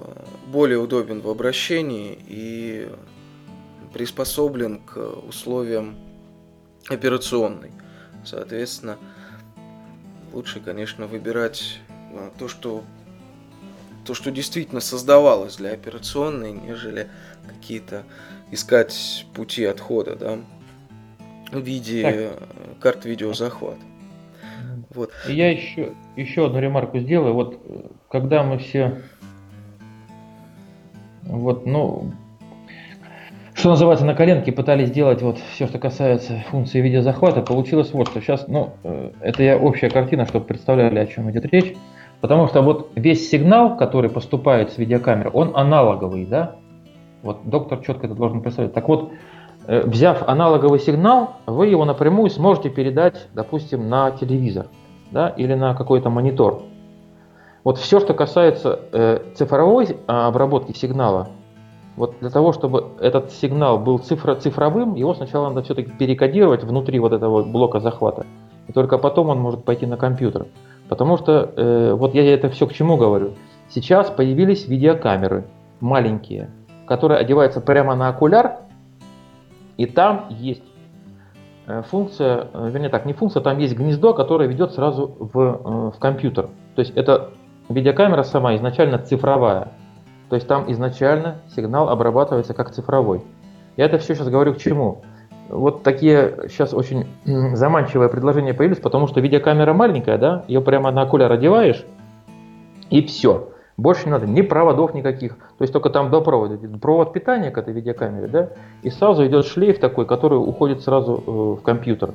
более 0.46 0.78
удобен 0.78 1.20
в 1.20 1.28
обращении 1.28 2.18
и 2.26 2.88
приспособлен 3.92 4.78
к 4.78 4.96
условиям 5.28 5.96
операционной. 6.88 7.72
Соответственно, 8.24 8.96
лучше, 10.32 10.60
конечно, 10.60 11.06
выбирать 11.06 11.80
а, 12.14 12.32
то, 12.38 12.48
что 12.48 12.84
то, 14.06 14.14
что 14.14 14.30
действительно 14.30 14.80
создавалось 14.80 15.56
для 15.56 15.72
операционной, 15.72 16.52
нежели 16.52 17.10
какие-то 17.46 18.04
искать 18.50 19.26
пути 19.34 19.64
отхода, 19.64 20.16
да, 20.16 20.38
в 21.52 21.60
виде 21.60 22.02
так. 22.02 22.78
карт 22.80 23.04
видеозахвата. 23.04 23.80
Вот. 24.94 25.10
Я 25.28 25.50
еще, 25.50 25.92
еще 26.16 26.46
одну 26.46 26.60
ремарку 26.60 26.98
сделаю. 26.98 27.34
Вот 27.34 27.60
когда 28.08 28.42
мы 28.42 28.58
все 28.58 29.02
вот, 31.26 31.66
ну, 31.66 32.12
что 33.54 33.70
называется, 33.70 34.04
на 34.04 34.14
коленке 34.14 34.52
пытались 34.52 34.88
сделать 34.88 35.22
вот 35.22 35.38
все, 35.38 35.66
что 35.66 35.78
касается 35.78 36.44
функции 36.50 36.80
видеозахвата, 36.80 37.42
получилось 37.42 37.92
вот 37.92 38.08
что. 38.08 38.20
Сейчас, 38.20 38.46
ну, 38.48 38.74
э, 38.84 39.10
это 39.20 39.42
я 39.42 39.56
общая 39.56 39.90
картина, 39.90 40.26
чтобы 40.26 40.44
представляли, 40.44 40.98
о 40.98 41.06
чем 41.06 41.30
идет 41.30 41.46
речь. 41.46 41.74
Потому 42.20 42.46
что 42.48 42.62
вот 42.62 42.90
весь 42.94 43.28
сигнал, 43.28 43.76
который 43.76 44.08
поступает 44.08 44.72
с 44.72 44.78
видеокамеры, 44.78 45.30
он 45.32 45.52
аналоговый, 45.56 46.26
да? 46.26 46.56
Вот 47.22 47.48
доктор 47.48 47.78
четко 47.84 48.06
это 48.06 48.14
должен 48.14 48.40
представлять. 48.40 48.72
Так 48.72 48.88
вот, 48.88 49.12
э, 49.12 49.16
взяв 49.66 50.28
аналоговый 50.28 50.78
сигнал, 50.78 51.36
вы 51.46 51.66
его 51.66 51.84
напрямую 51.84 52.30
сможете 52.30 52.70
передать, 52.70 53.28
допустим, 53.34 53.88
на 53.88 54.10
телевизор, 54.12 54.66
да, 55.10 55.28
или 55.28 55.54
на 55.54 55.74
какой-то 55.74 56.10
монитор. 56.10 56.62
Вот 57.64 57.78
все, 57.78 57.98
что 57.98 58.14
касается 58.14 58.78
э, 58.92 59.20
цифровой 59.34 59.96
а, 60.06 60.28
обработки 60.28 60.70
сигнала, 60.70 61.30
вот 61.96 62.14
для 62.20 62.30
того, 62.30 62.52
чтобы 62.52 62.88
этот 63.00 63.32
сигнал 63.32 63.78
был 63.78 63.98
цифро 63.98 64.34
цифровым, 64.34 64.94
его 64.94 65.14
сначала 65.14 65.48
надо 65.48 65.62
все-таки 65.62 65.90
перекодировать 65.90 66.62
внутри 66.62 66.98
вот 66.98 67.12
этого 67.12 67.42
блока 67.42 67.80
захвата. 67.80 68.26
И 68.68 68.72
только 68.72 68.98
потом 68.98 69.30
он 69.30 69.40
может 69.40 69.64
пойти 69.64 69.86
на 69.86 69.96
компьютер. 69.96 70.46
Потому 70.88 71.16
что, 71.16 71.50
э, 71.56 71.94
вот 71.94 72.14
я 72.14 72.32
это 72.32 72.50
все 72.50 72.66
к 72.66 72.72
чему 72.72 72.96
говорю. 72.96 73.32
Сейчас 73.68 74.10
появились 74.10 74.68
видеокамеры 74.68 75.46
маленькие, 75.80 76.50
которые 76.86 77.18
одеваются 77.18 77.60
прямо 77.60 77.96
на 77.96 78.08
окуляр, 78.08 78.58
И 79.76 79.86
там 79.86 80.26
есть 80.30 80.64
э, 81.66 81.82
функция, 81.82 82.48
э, 82.52 82.70
вернее 82.70 82.88
так, 82.88 83.04
не 83.06 83.12
функция, 83.12 83.42
там 83.42 83.58
есть 83.58 83.76
гнездо, 83.76 84.14
которое 84.14 84.48
ведет 84.48 84.72
сразу 84.72 85.16
в, 85.18 85.38
э, 85.38 85.96
в 85.96 85.98
компьютер. 85.98 86.48
То 86.74 86.80
есть 86.80 86.92
это 86.96 87.30
видеокамера 87.68 88.22
сама 88.22 88.56
изначально 88.56 88.98
цифровая. 88.98 89.72
То 90.28 90.36
есть 90.36 90.48
там 90.48 90.70
изначально 90.72 91.42
сигнал 91.54 91.88
обрабатывается 91.88 92.54
как 92.54 92.70
цифровой. 92.72 93.22
Я 93.76 93.84
это 93.84 93.98
все 93.98 94.14
сейчас 94.14 94.28
говорю 94.28 94.54
к 94.54 94.58
чему? 94.58 95.02
Вот 95.48 95.84
такие 95.84 96.48
сейчас 96.48 96.74
очень 96.74 97.06
заманчивые 97.24 98.08
предложения 98.08 98.52
появились, 98.52 98.80
потому 98.80 99.06
что 99.06 99.20
видеокамера 99.20 99.72
маленькая, 99.74 100.18
да, 100.18 100.44
ее 100.48 100.60
прямо 100.60 100.90
на 100.90 101.02
окуляр 101.02 101.30
одеваешь, 101.30 101.84
и 102.90 103.02
все. 103.02 103.50
Больше 103.76 104.06
не 104.06 104.12
надо 104.12 104.26
ни 104.26 104.40
проводов 104.40 104.94
никаких, 104.94 105.36
то 105.36 105.62
есть 105.62 105.72
только 105.72 105.90
там 105.90 106.10
до 106.10 106.22
провода, 106.22 106.56
провод 106.78 107.12
питания 107.12 107.50
к 107.50 107.58
этой 107.58 107.74
видеокамере, 107.74 108.26
да, 108.26 108.48
и 108.82 108.88
сразу 108.88 109.26
идет 109.26 109.44
шлейф 109.44 109.78
такой, 109.80 110.06
который 110.06 110.36
уходит 110.36 110.82
сразу 110.82 111.22
э, 111.26 111.30
в 111.60 111.62
компьютер. 111.62 112.14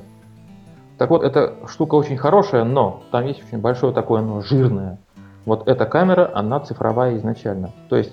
Так 0.98 1.10
вот, 1.10 1.22
эта 1.22 1.54
штука 1.68 1.94
очень 1.94 2.16
хорошая, 2.16 2.64
но 2.64 3.02
там 3.12 3.26
есть 3.26 3.44
очень 3.44 3.58
большое 3.58 3.92
такое, 3.92 4.22
оно 4.22 4.40
жирное. 4.40 4.98
Вот 5.44 5.68
эта 5.68 5.86
камера, 5.86 6.30
она 6.34 6.60
цифровая 6.60 7.16
изначально. 7.16 7.70
То 7.88 7.96
есть 7.96 8.12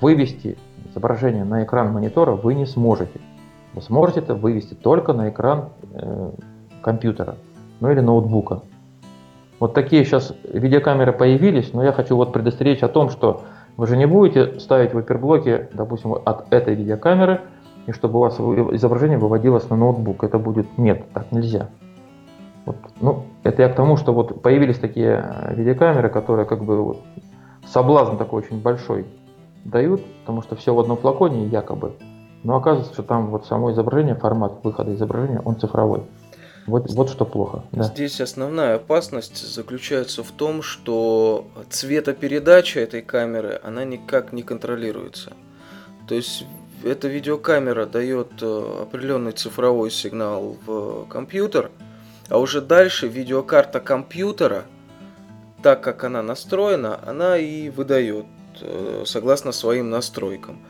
вывести 0.00 0.58
изображение 0.90 1.44
на 1.44 1.64
экран 1.64 1.92
монитора 1.92 2.32
вы 2.32 2.54
не 2.54 2.66
сможете. 2.66 3.20
Вы 3.74 3.82
сможете 3.82 4.20
это 4.20 4.34
вывести 4.34 4.74
только 4.74 5.12
на 5.12 5.28
экран 5.28 5.70
э, 5.92 6.30
компьютера, 6.82 7.36
ну 7.80 7.90
или 7.90 8.00
ноутбука. 8.00 8.62
Вот 9.58 9.74
такие 9.74 10.04
сейчас 10.04 10.34
видеокамеры 10.44 11.12
появились, 11.12 11.72
но 11.72 11.82
я 11.82 11.92
хочу 11.92 12.16
вот 12.16 12.32
предостеречь 12.32 12.82
о 12.82 12.88
том, 12.88 13.08
что 13.08 13.42
вы 13.76 13.86
же 13.86 13.96
не 13.96 14.06
будете 14.06 14.60
ставить 14.60 14.92
в 14.92 14.98
оперблоке, 14.98 15.68
допустим, 15.72 16.12
от 16.12 16.52
этой 16.52 16.74
видеокамеры, 16.74 17.40
и 17.86 17.92
чтобы 17.92 18.18
у 18.18 18.22
вас 18.22 18.38
изображение 18.38 19.18
выводилось 19.18 19.68
на 19.70 19.76
ноутбук. 19.76 20.24
Это 20.24 20.38
будет 20.38 20.76
нет, 20.76 21.04
так 21.12 21.32
нельзя. 21.32 21.70
Вот, 22.66 22.76
ну, 23.00 23.22
это 23.44 23.62
я 23.62 23.68
к 23.68 23.76
тому, 23.76 23.96
что 23.96 24.12
вот 24.12 24.42
появились 24.42 24.78
такие 24.78 25.24
э, 25.24 25.54
видеокамеры, 25.54 26.08
которые 26.08 26.46
как 26.46 26.64
бы 26.64 26.82
вот, 26.82 26.98
соблазн 27.64 28.16
такой 28.16 28.42
очень 28.42 28.60
большой 28.60 29.06
дают, 29.64 30.02
потому 30.20 30.42
что 30.42 30.56
все 30.56 30.74
в 30.74 30.80
одном 30.80 30.96
флаконе 30.96 31.46
якобы. 31.46 31.92
Но 32.42 32.56
оказывается, 32.56 32.92
что 32.92 33.02
там 33.04 33.28
вот 33.28 33.46
само 33.46 33.70
изображение, 33.70 34.16
формат 34.16 34.64
выхода 34.64 34.92
изображения, 34.94 35.40
он 35.44 35.56
цифровой. 35.56 36.02
Вот, 36.66 36.90
вот 36.90 37.10
что 37.10 37.24
плохо. 37.24 37.62
Да. 37.72 37.84
Здесь 37.84 38.20
основная 38.20 38.76
опасность 38.76 39.36
заключается 39.36 40.24
в 40.24 40.32
том, 40.32 40.62
что 40.62 41.46
цветопередача 41.70 42.80
этой 42.80 43.02
камеры, 43.02 43.60
она 43.62 43.84
никак 43.84 44.32
не 44.32 44.42
контролируется. 44.42 45.32
То 46.08 46.14
есть 46.14 46.44
эта 46.84 47.08
видеокамера 47.08 47.86
дает 47.86 48.30
э, 48.40 48.82
определенный 48.82 49.32
цифровой 49.32 49.90
сигнал 49.90 50.56
в 50.66 51.06
компьютер, 51.08 51.70
а 52.28 52.38
уже 52.38 52.60
дальше 52.60 53.06
видеокарта 53.06 53.80
компьютера, 53.80 54.64
так 55.62 55.82
как 55.82 56.04
она 56.04 56.22
настроена, 56.22 57.00
она 57.06 57.38
и 57.38 57.70
выдает 57.70 58.26
э, 58.60 59.04
согласно 59.06 59.52
своим 59.52 59.90
настройкам. 59.90 60.60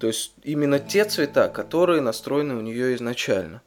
То 0.00 0.06
есть 0.06 0.32
именно 0.42 0.78
те 0.78 1.04
цвета, 1.04 1.48
которые 1.48 2.00
настроены 2.00 2.54
у 2.54 2.60
нее 2.60 2.94
изначально. 2.96 3.62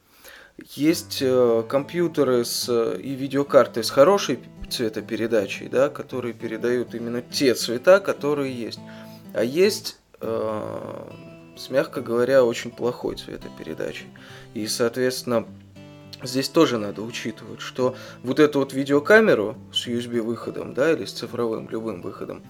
Есть 0.75 1.17
э, 1.21 1.63
компьютеры 1.67 2.45
с, 2.45 2.69
и 2.95 3.15
видеокарты 3.15 3.81
с 3.81 3.89
хорошей 3.89 4.39
цветопередачей, 4.69 5.67
да, 5.67 5.89
которые 5.89 6.33
передают 6.33 6.93
именно 6.93 7.23
те 7.23 7.55
цвета, 7.55 7.99
которые 7.99 8.53
есть. 8.53 8.79
А 9.33 9.43
есть, 9.43 9.97
э, 10.21 11.07
с 11.57 11.69
мягко 11.71 12.01
говоря, 12.01 12.45
очень 12.45 12.69
плохой 12.69 13.15
цветопередачей. 13.15 14.07
И, 14.53 14.67
соответственно, 14.67 15.47
здесь 16.21 16.49
тоже 16.49 16.77
надо 16.77 17.01
учитывать, 17.01 17.61
что 17.61 17.95
вот 18.21 18.39
эту 18.39 18.59
вот 18.59 18.73
видеокамеру 18.73 19.55
с 19.73 19.87
USB 19.87 20.21
выходом, 20.21 20.75
да, 20.75 20.91
или 20.91 21.05
с 21.05 21.13
цифровым 21.13 21.67
любым 21.67 22.03
выходом, 22.03 22.43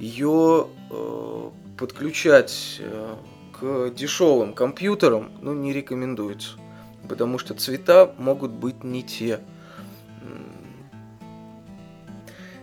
ее 0.00 0.66
э, 0.90 1.50
подключать 1.78 2.80
э, 2.80 3.14
к 3.60 3.90
дешевым 3.90 4.54
компьютерам, 4.54 5.30
ну, 5.40 5.54
не 5.54 5.72
рекомендуется 5.72 6.58
потому 7.06 7.38
что 7.38 7.54
цвета 7.54 8.14
могут 8.18 8.50
быть 8.50 8.82
не 8.84 9.02
те. 9.02 9.40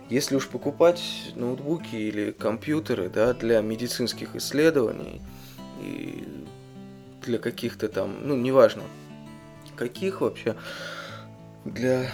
Если 0.08 0.36
уж 0.36 0.48
покупать 0.48 1.32
ноутбуки 1.34 1.96
или 1.96 2.30
компьютеры 2.30 3.08
да, 3.08 3.34
для 3.34 3.60
медицинских 3.60 4.36
исследований 4.36 5.20
и 5.80 6.24
для 7.22 7.38
каких-то 7.38 7.88
там, 7.88 8.16
ну, 8.22 8.36
неважно, 8.36 8.82
каких 9.74 10.20
вообще, 10.20 10.54
для 11.64 12.04
э, 12.04 12.08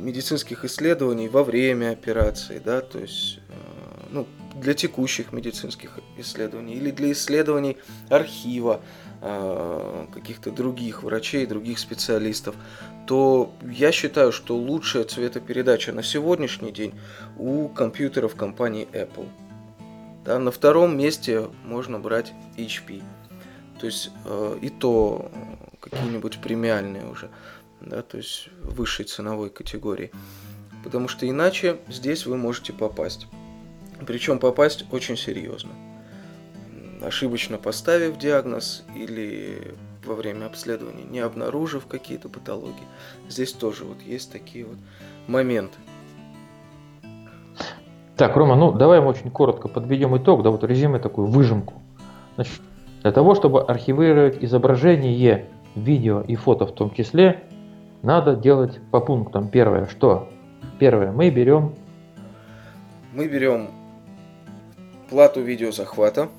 медицинских 0.00 0.64
исследований 0.64 1.28
во 1.28 1.44
время 1.44 1.90
операции, 1.90 2.60
да, 2.64 2.80
то 2.80 2.98
есть, 2.98 3.40
для 4.54 4.74
текущих 4.74 5.32
медицинских 5.32 5.98
исследований 6.18 6.74
или 6.74 6.90
для 6.90 7.12
исследований 7.12 7.78
архива, 8.08 8.80
Э, 9.24 10.06
каких-то 10.12 10.50
других 10.50 11.04
врачей, 11.04 11.46
других 11.46 11.78
специалистов, 11.78 12.56
то 13.06 13.52
я 13.62 13.92
считаю, 13.92 14.32
что 14.32 14.56
лучшая 14.56 15.04
цветопередача 15.04 15.92
на 15.92 16.02
сегодняшний 16.02 16.72
день 16.72 16.92
у 17.38 17.68
компьютеров 17.68 18.34
компании 18.34 18.88
Apple. 18.90 19.28
Да, 20.24 20.40
на 20.40 20.50
втором 20.50 20.98
месте 20.98 21.48
можно 21.64 22.00
брать 22.00 22.32
HP. 22.56 23.00
То 23.78 23.86
есть 23.86 24.10
э, 24.24 24.58
и 24.60 24.70
то 24.70 25.30
какие-нибудь 25.78 26.40
премиальные 26.40 27.06
уже, 27.06 27.30
да, 27.80 28.02
то 28.02 28.16
есть 28.16 28.48
высшей 28.60 29.04
ценовой 29.04 29.50
категории. 29.50 30.10
Потому 30.82 31.06
что 31.06 31.30
иначе 31.30 31.78
здесь 31.86 32.26
вы 32.26 32.36
можете 32.36 32.72
попасть. 32.72 33.28
Причем 34.06 34.38
попасть 34.38 34.84
очень 34.90 35.16
серьезно 35.16 35.70
ошибочно 37.04 37.58
поставив 37.58 38.18
диагноз 38.18 38.84
или 38.94 39.74
во 40.04 40.14
время 40.14 40.46
обследования 40.46 41.04
не 41.04 41.20
обнаружив 41.20 41.86
какие-то 41.86 42.28
патологии. 42.28 42.86
Здесь 43.28 43.52
тоже 43.52 43.84
вот 43.84 44.00
есть 44.02 44.32
такие 44.32 44.64
вот 44.64 44.76
моменты. 45.26 45.76
Так, 48.16 48.36
Рома, 48.36 48.56
ну 48.56 48.72
давай 48.72 49.00
мы 49.00 49.08
очень 49.08 49.30
коротко 49.30 49.68
подведем 49.68 50.16
итог, 50.16 50.42
да, 50.42 50.50
вот 50.50 50.64
резюме 50.64 50.98
такую 50.98 51.28
выжимку. 51.28 51.74
Значит, 52.34 52.60
для 53.02 53.12
того, 53.12 53.34
чтобы 53.34 53.62
архивировать 53.62 54.42
изображение, 54.42 55.48
видео 55.74 56.20
и 56.20 56.36
фото 56.36 56.66
в 56.66 56.72
том 56.72 56.92
числе, 56.94 57.42
надо 58.02 58.36
делать 58.36 58.80
по 58.90 59.00
пунктам. 59.00 59.48
Первое, 59.48 59.86
что? 59.86 60.28
Первое, 60.78 61.12
мы 61.12 61.30
берем... 61.30 61.74
Мы 63.12 63.28
берем 63.28 63.70
плату 65.12 65.42
видеозахвата, 65.42 66.30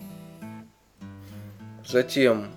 Затем 1.86 2.48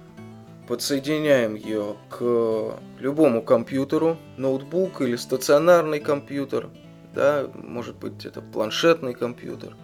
подсоединяем 0.67 1.57
ее 1.57 1.97
к 2.09 2.79
любому 2.99 3.43
компьютеру, 3.43 4.17
ноутбук 4.39 5.03
или 5.03 5.17
стационарный 5.17 6.01
компьютер, 6.01 6.71
да, 7.15 7.47
может 7.55 7.97
быть 7.97 8.25
это 8.25 8.41
планшетный 8.41 9.13
компьютер. 9.13 9.77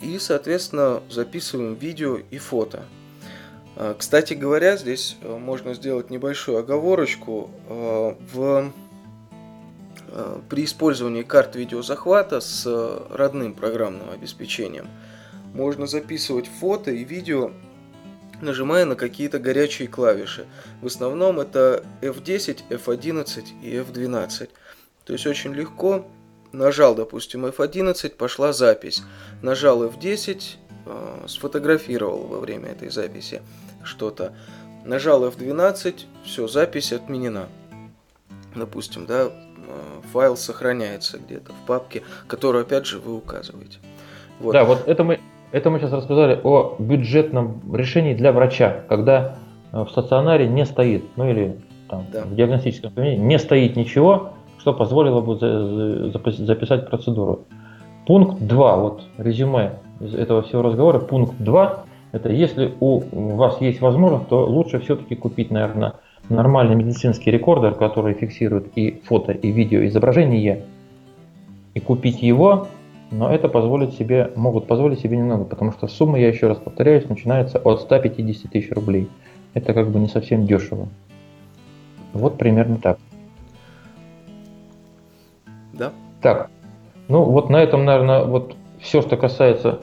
И, 0.00 0.18
соответственно, 0.18 1.02
записываем 1.10 1.74
видео 1.74 2.16
и 2.16 2.38
фото. 2.38 2.84
А, 3.76 3.94
кстати 3.94 4.32
говоря, 4.32 4.78
здесь 4.78 5.18
э, 5.20 5.36
можно 5.36 5.74
сделать 5.74 6.08
небольшую 6.08 6.58
оговорочку. 6.58 7.50
Э, 7.68 8.14
в, 8.32 8.72
э, 10.08 10.40
при 10.48 10.64
использовании 10.64 11.22
карт 11.22 11.56
видеозахвата 11.56 12.40
с 12.40 12.64
родным 13.10 13.52
программным 13.52 14.08
обеспечением 14.08 14.88
можно 15.54 15.86
записывать 15.86 16.46
фото 16.46 16.90
и 16.90 17.04
видео 17.04 17.52
нажимая 18.42 18.84
на 18.84 18.96
какие-то 18.96 19.38
горячие 19.38 19.88
клавиши. 19.88 20.46
В 20.80 20.86
основном 20.86 21.40
это 21.40 21.84
F10, 22.00 22.62
F11 22.70 23.44
и 23.62 23.74
F12. 23.76 24.48
То 25.04 25.12
есть 25.12 25.26
очень 25.26 25.54
легко. 25.54 26.06
Нажал, 26.52 26.94
допустим, 26.94 27.46
F11, 27.46 28.16
пошла 28.16 28.52
запись. 28.52 29.02
Нажал 29.40 29.84
F10, 29.84 30.56
э, 30.86 31.24
сфотографировал 31.28 32.26
во 32.26 32.40
время 32.40 32.70
этой 32.70 32.90
записи 32.90 33.42
что-то. 33.84 34.34
Нажал 34.84 35.24
F12, 35.24 35.94
все, 36.24 36.48
запись 36.48 36.92
отменена. 36.92 37.48
Допустим, 38.56 39.06
да, 39.06 39.26
э, 39.26 40.00
файл 40.12 40.36
сохраняется 40.36 41.18
где-то 41.18 41.52
в 41.52 41.66
папке, 41.66 42.02
которую 42.26 42.62
опять 42.62 42.86
же 42.86 42.98
вы 42.98 43.14
указываете. 43.14 43.78
Вот. 44.40 44.52
Да, 44.52 44.64
вот 44.64 44.88
это 44.88 45.04
мы 45.04 45.20
это 45.52 45.70
мы 45.70 45.78
сейчас 45.78 45.92
рассказали 45.92 46.38
о 46.42 46.76
бюджетном 46.78 47.60
решении 47.72 48.14
для 48.14 48.32
врача, 48.32 48.82
когда 48.88 49.36
э, 49.72 49.82
в 49.82 49.90
стационаре 49.90 50.46
не 50.46 50.64
стоит, 50.64 51.04
ну 51.16 51.28
или 51.28 51.56
там, 51.88 52.04
да. 52.12 52.24
в 52.24 52.34
диагностическом 52.34 52.92
помещении 52.92 53.24
не 53.24 53.38
стоит 53.38 53.76
ничего, 53.76 54.30
что 54.58 54.72
позволило 54.72 55.20
бы 55.20 55.36
записать 55.38 56.88
процедуру. 56.88 57.40
Пункт 58.06 58.40
2, 58.40 58.76
вот 58.76 59.02
резюме 59.18 59.72
из 60.00 60.14
этого 60.14 60.42
всего 60.42 60.62
разговора, 60.62 60.98
пункт 60.98 61.34
2, 61.38 61.84
Это 62.12 62.30
если 62.30 62.74
у 62.80 63.00
вас 63.36 63.60
есть 63.60 63.80
возможность, 63.80 64.28
то 64.28 64.44
лучше 64.44 64.80
все-таки 64.80 65.14
купить, 65.14 65.50
наверное, 65.50 65.94
нормальный 66.28 66.74
медицинский 66.74 67.30
рекордер, 67.30 67.74
который 67.74 68.14
фиксирует 68.14 68.68
и 68.76 69.00
фото, 69.04 69.32
и 69.32 69.50
видео 69.50 69.84
изображение, 69.86 70.64
и 71.74 71.80
купить 71.80 72.22
его, 72.22 72.68
но 73.10 73.32
это 73.32 73.48
позволит 73.48 73.94
себе, 73.94 74.30
могут 74.36 74.66
позволить 74.66 75.00
себе 75.00 75.16
немного, 75.16 75.44
потому 75.44 75.72
что 75.72 75.88
сумма, 75.88 76.18
я 76.18 76.28
еще 76.28 76.46
раз 76.46 76.58
повторяюсь, 76.58 77.08
начинается 77.08 77.58
от 77.58 77.80
150 77.80 78.50
тысяч 78.50 78.70
рублей. 78.70 79.08
Это 79.54 79.74
как 79.74 79.90
бы 79.90 79.98
не 79.98 80.08
совсем 80.08 80.46
дешево. 80.46 80.88
Вот 82.12 82.38
примерно 82.38 82.76
так. 82.76 82.98
Да. 85.72 85.92
Так, 86.20 86.50
ну 87.08 87.24
вот 87.24 87.50
на 87.50 87.56
этом, 87.56 87.84
наверное, 87.84 88.24
вот 88.24 88.54
все, 88.78 89.02
что 89.02 89.16
касается 89.16 89.80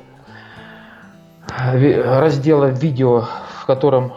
раздела 1.48 2.68
видео, 2.68 3.24
в 3.62 3.66
котором 3.66 4.13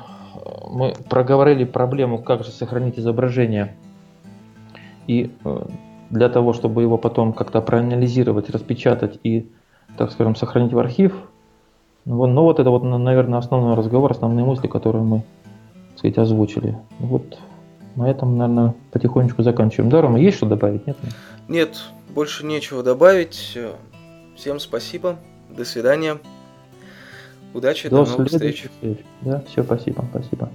мы 0.69 0.95
проговорили 1.09 1.65
проблему, 1.65 2.19
как 2.19 2.45
же 2.45 2.51
сохранить 2.51 2.99
изображение. 2.99 3.75
И 5.07 5.33
э, 5.45 5.63
для 6.11 6.29
того, 6.29 6.53
чтобы 6.53 6.83
его 6.83 6.99
потом 6.99 7.33
как-то 7.33 7.61
проанализировать, 7.61 8.51
распечатать 8.51 9.19
и, 9.23 9.49
так 9.97 10.11
скажем, 10.11 10.37
сохранить 10.37 10.73
в 10.73 10.79
архив. 10.79 11.15
Ну, 12.05 12.27
ну 12.27 12.43
вот 12.43 12.59
это 12.59 12.71
вот, 12.71 12.83
наверное, 12.83 13.39
основной 13.39 13.77
разговор, 13.77 14.11
основные 14.11 14.45
мысли, 14.45 14.67
которые 14.67 15.05
мы, 15.05 15.19
так 15.91 15.99
сказать, 15.99 16.19
озвучили. 16.19 16.77
Вот 16.99 17.39
на 17.97 18.11
этом, 18.11 18.37
наверное, 18.37 18.75
потихонечку 18.91 19.43
заканчиваем. 19.43 19.91
Да, 19.91 20.01
Рома, 20.01 20.19
есть 20.19 20.37
что 20.37 20.47
добавить? 20.47 20.87
Нет? 20.87 20.97
Нет, 21.49 21.83
больше 22.09 22.47
нечего 22.47 22.83
добавить. 22.83 23.59
Всем 24.37 24.61
спасибо. 24.61 25.17
До 25.51 25.65
свидания. 25.65 26.19
Удачи, 27.53 27.89
до, 27.89 28.05
до 28.05 28.11
новых 28.11 28.29
встреч. 28.29 28.69
Да, 29.23 29.43
все, 29.49 29.65
спасибо, 29.65 30.05
спасибо. 30.11 30.51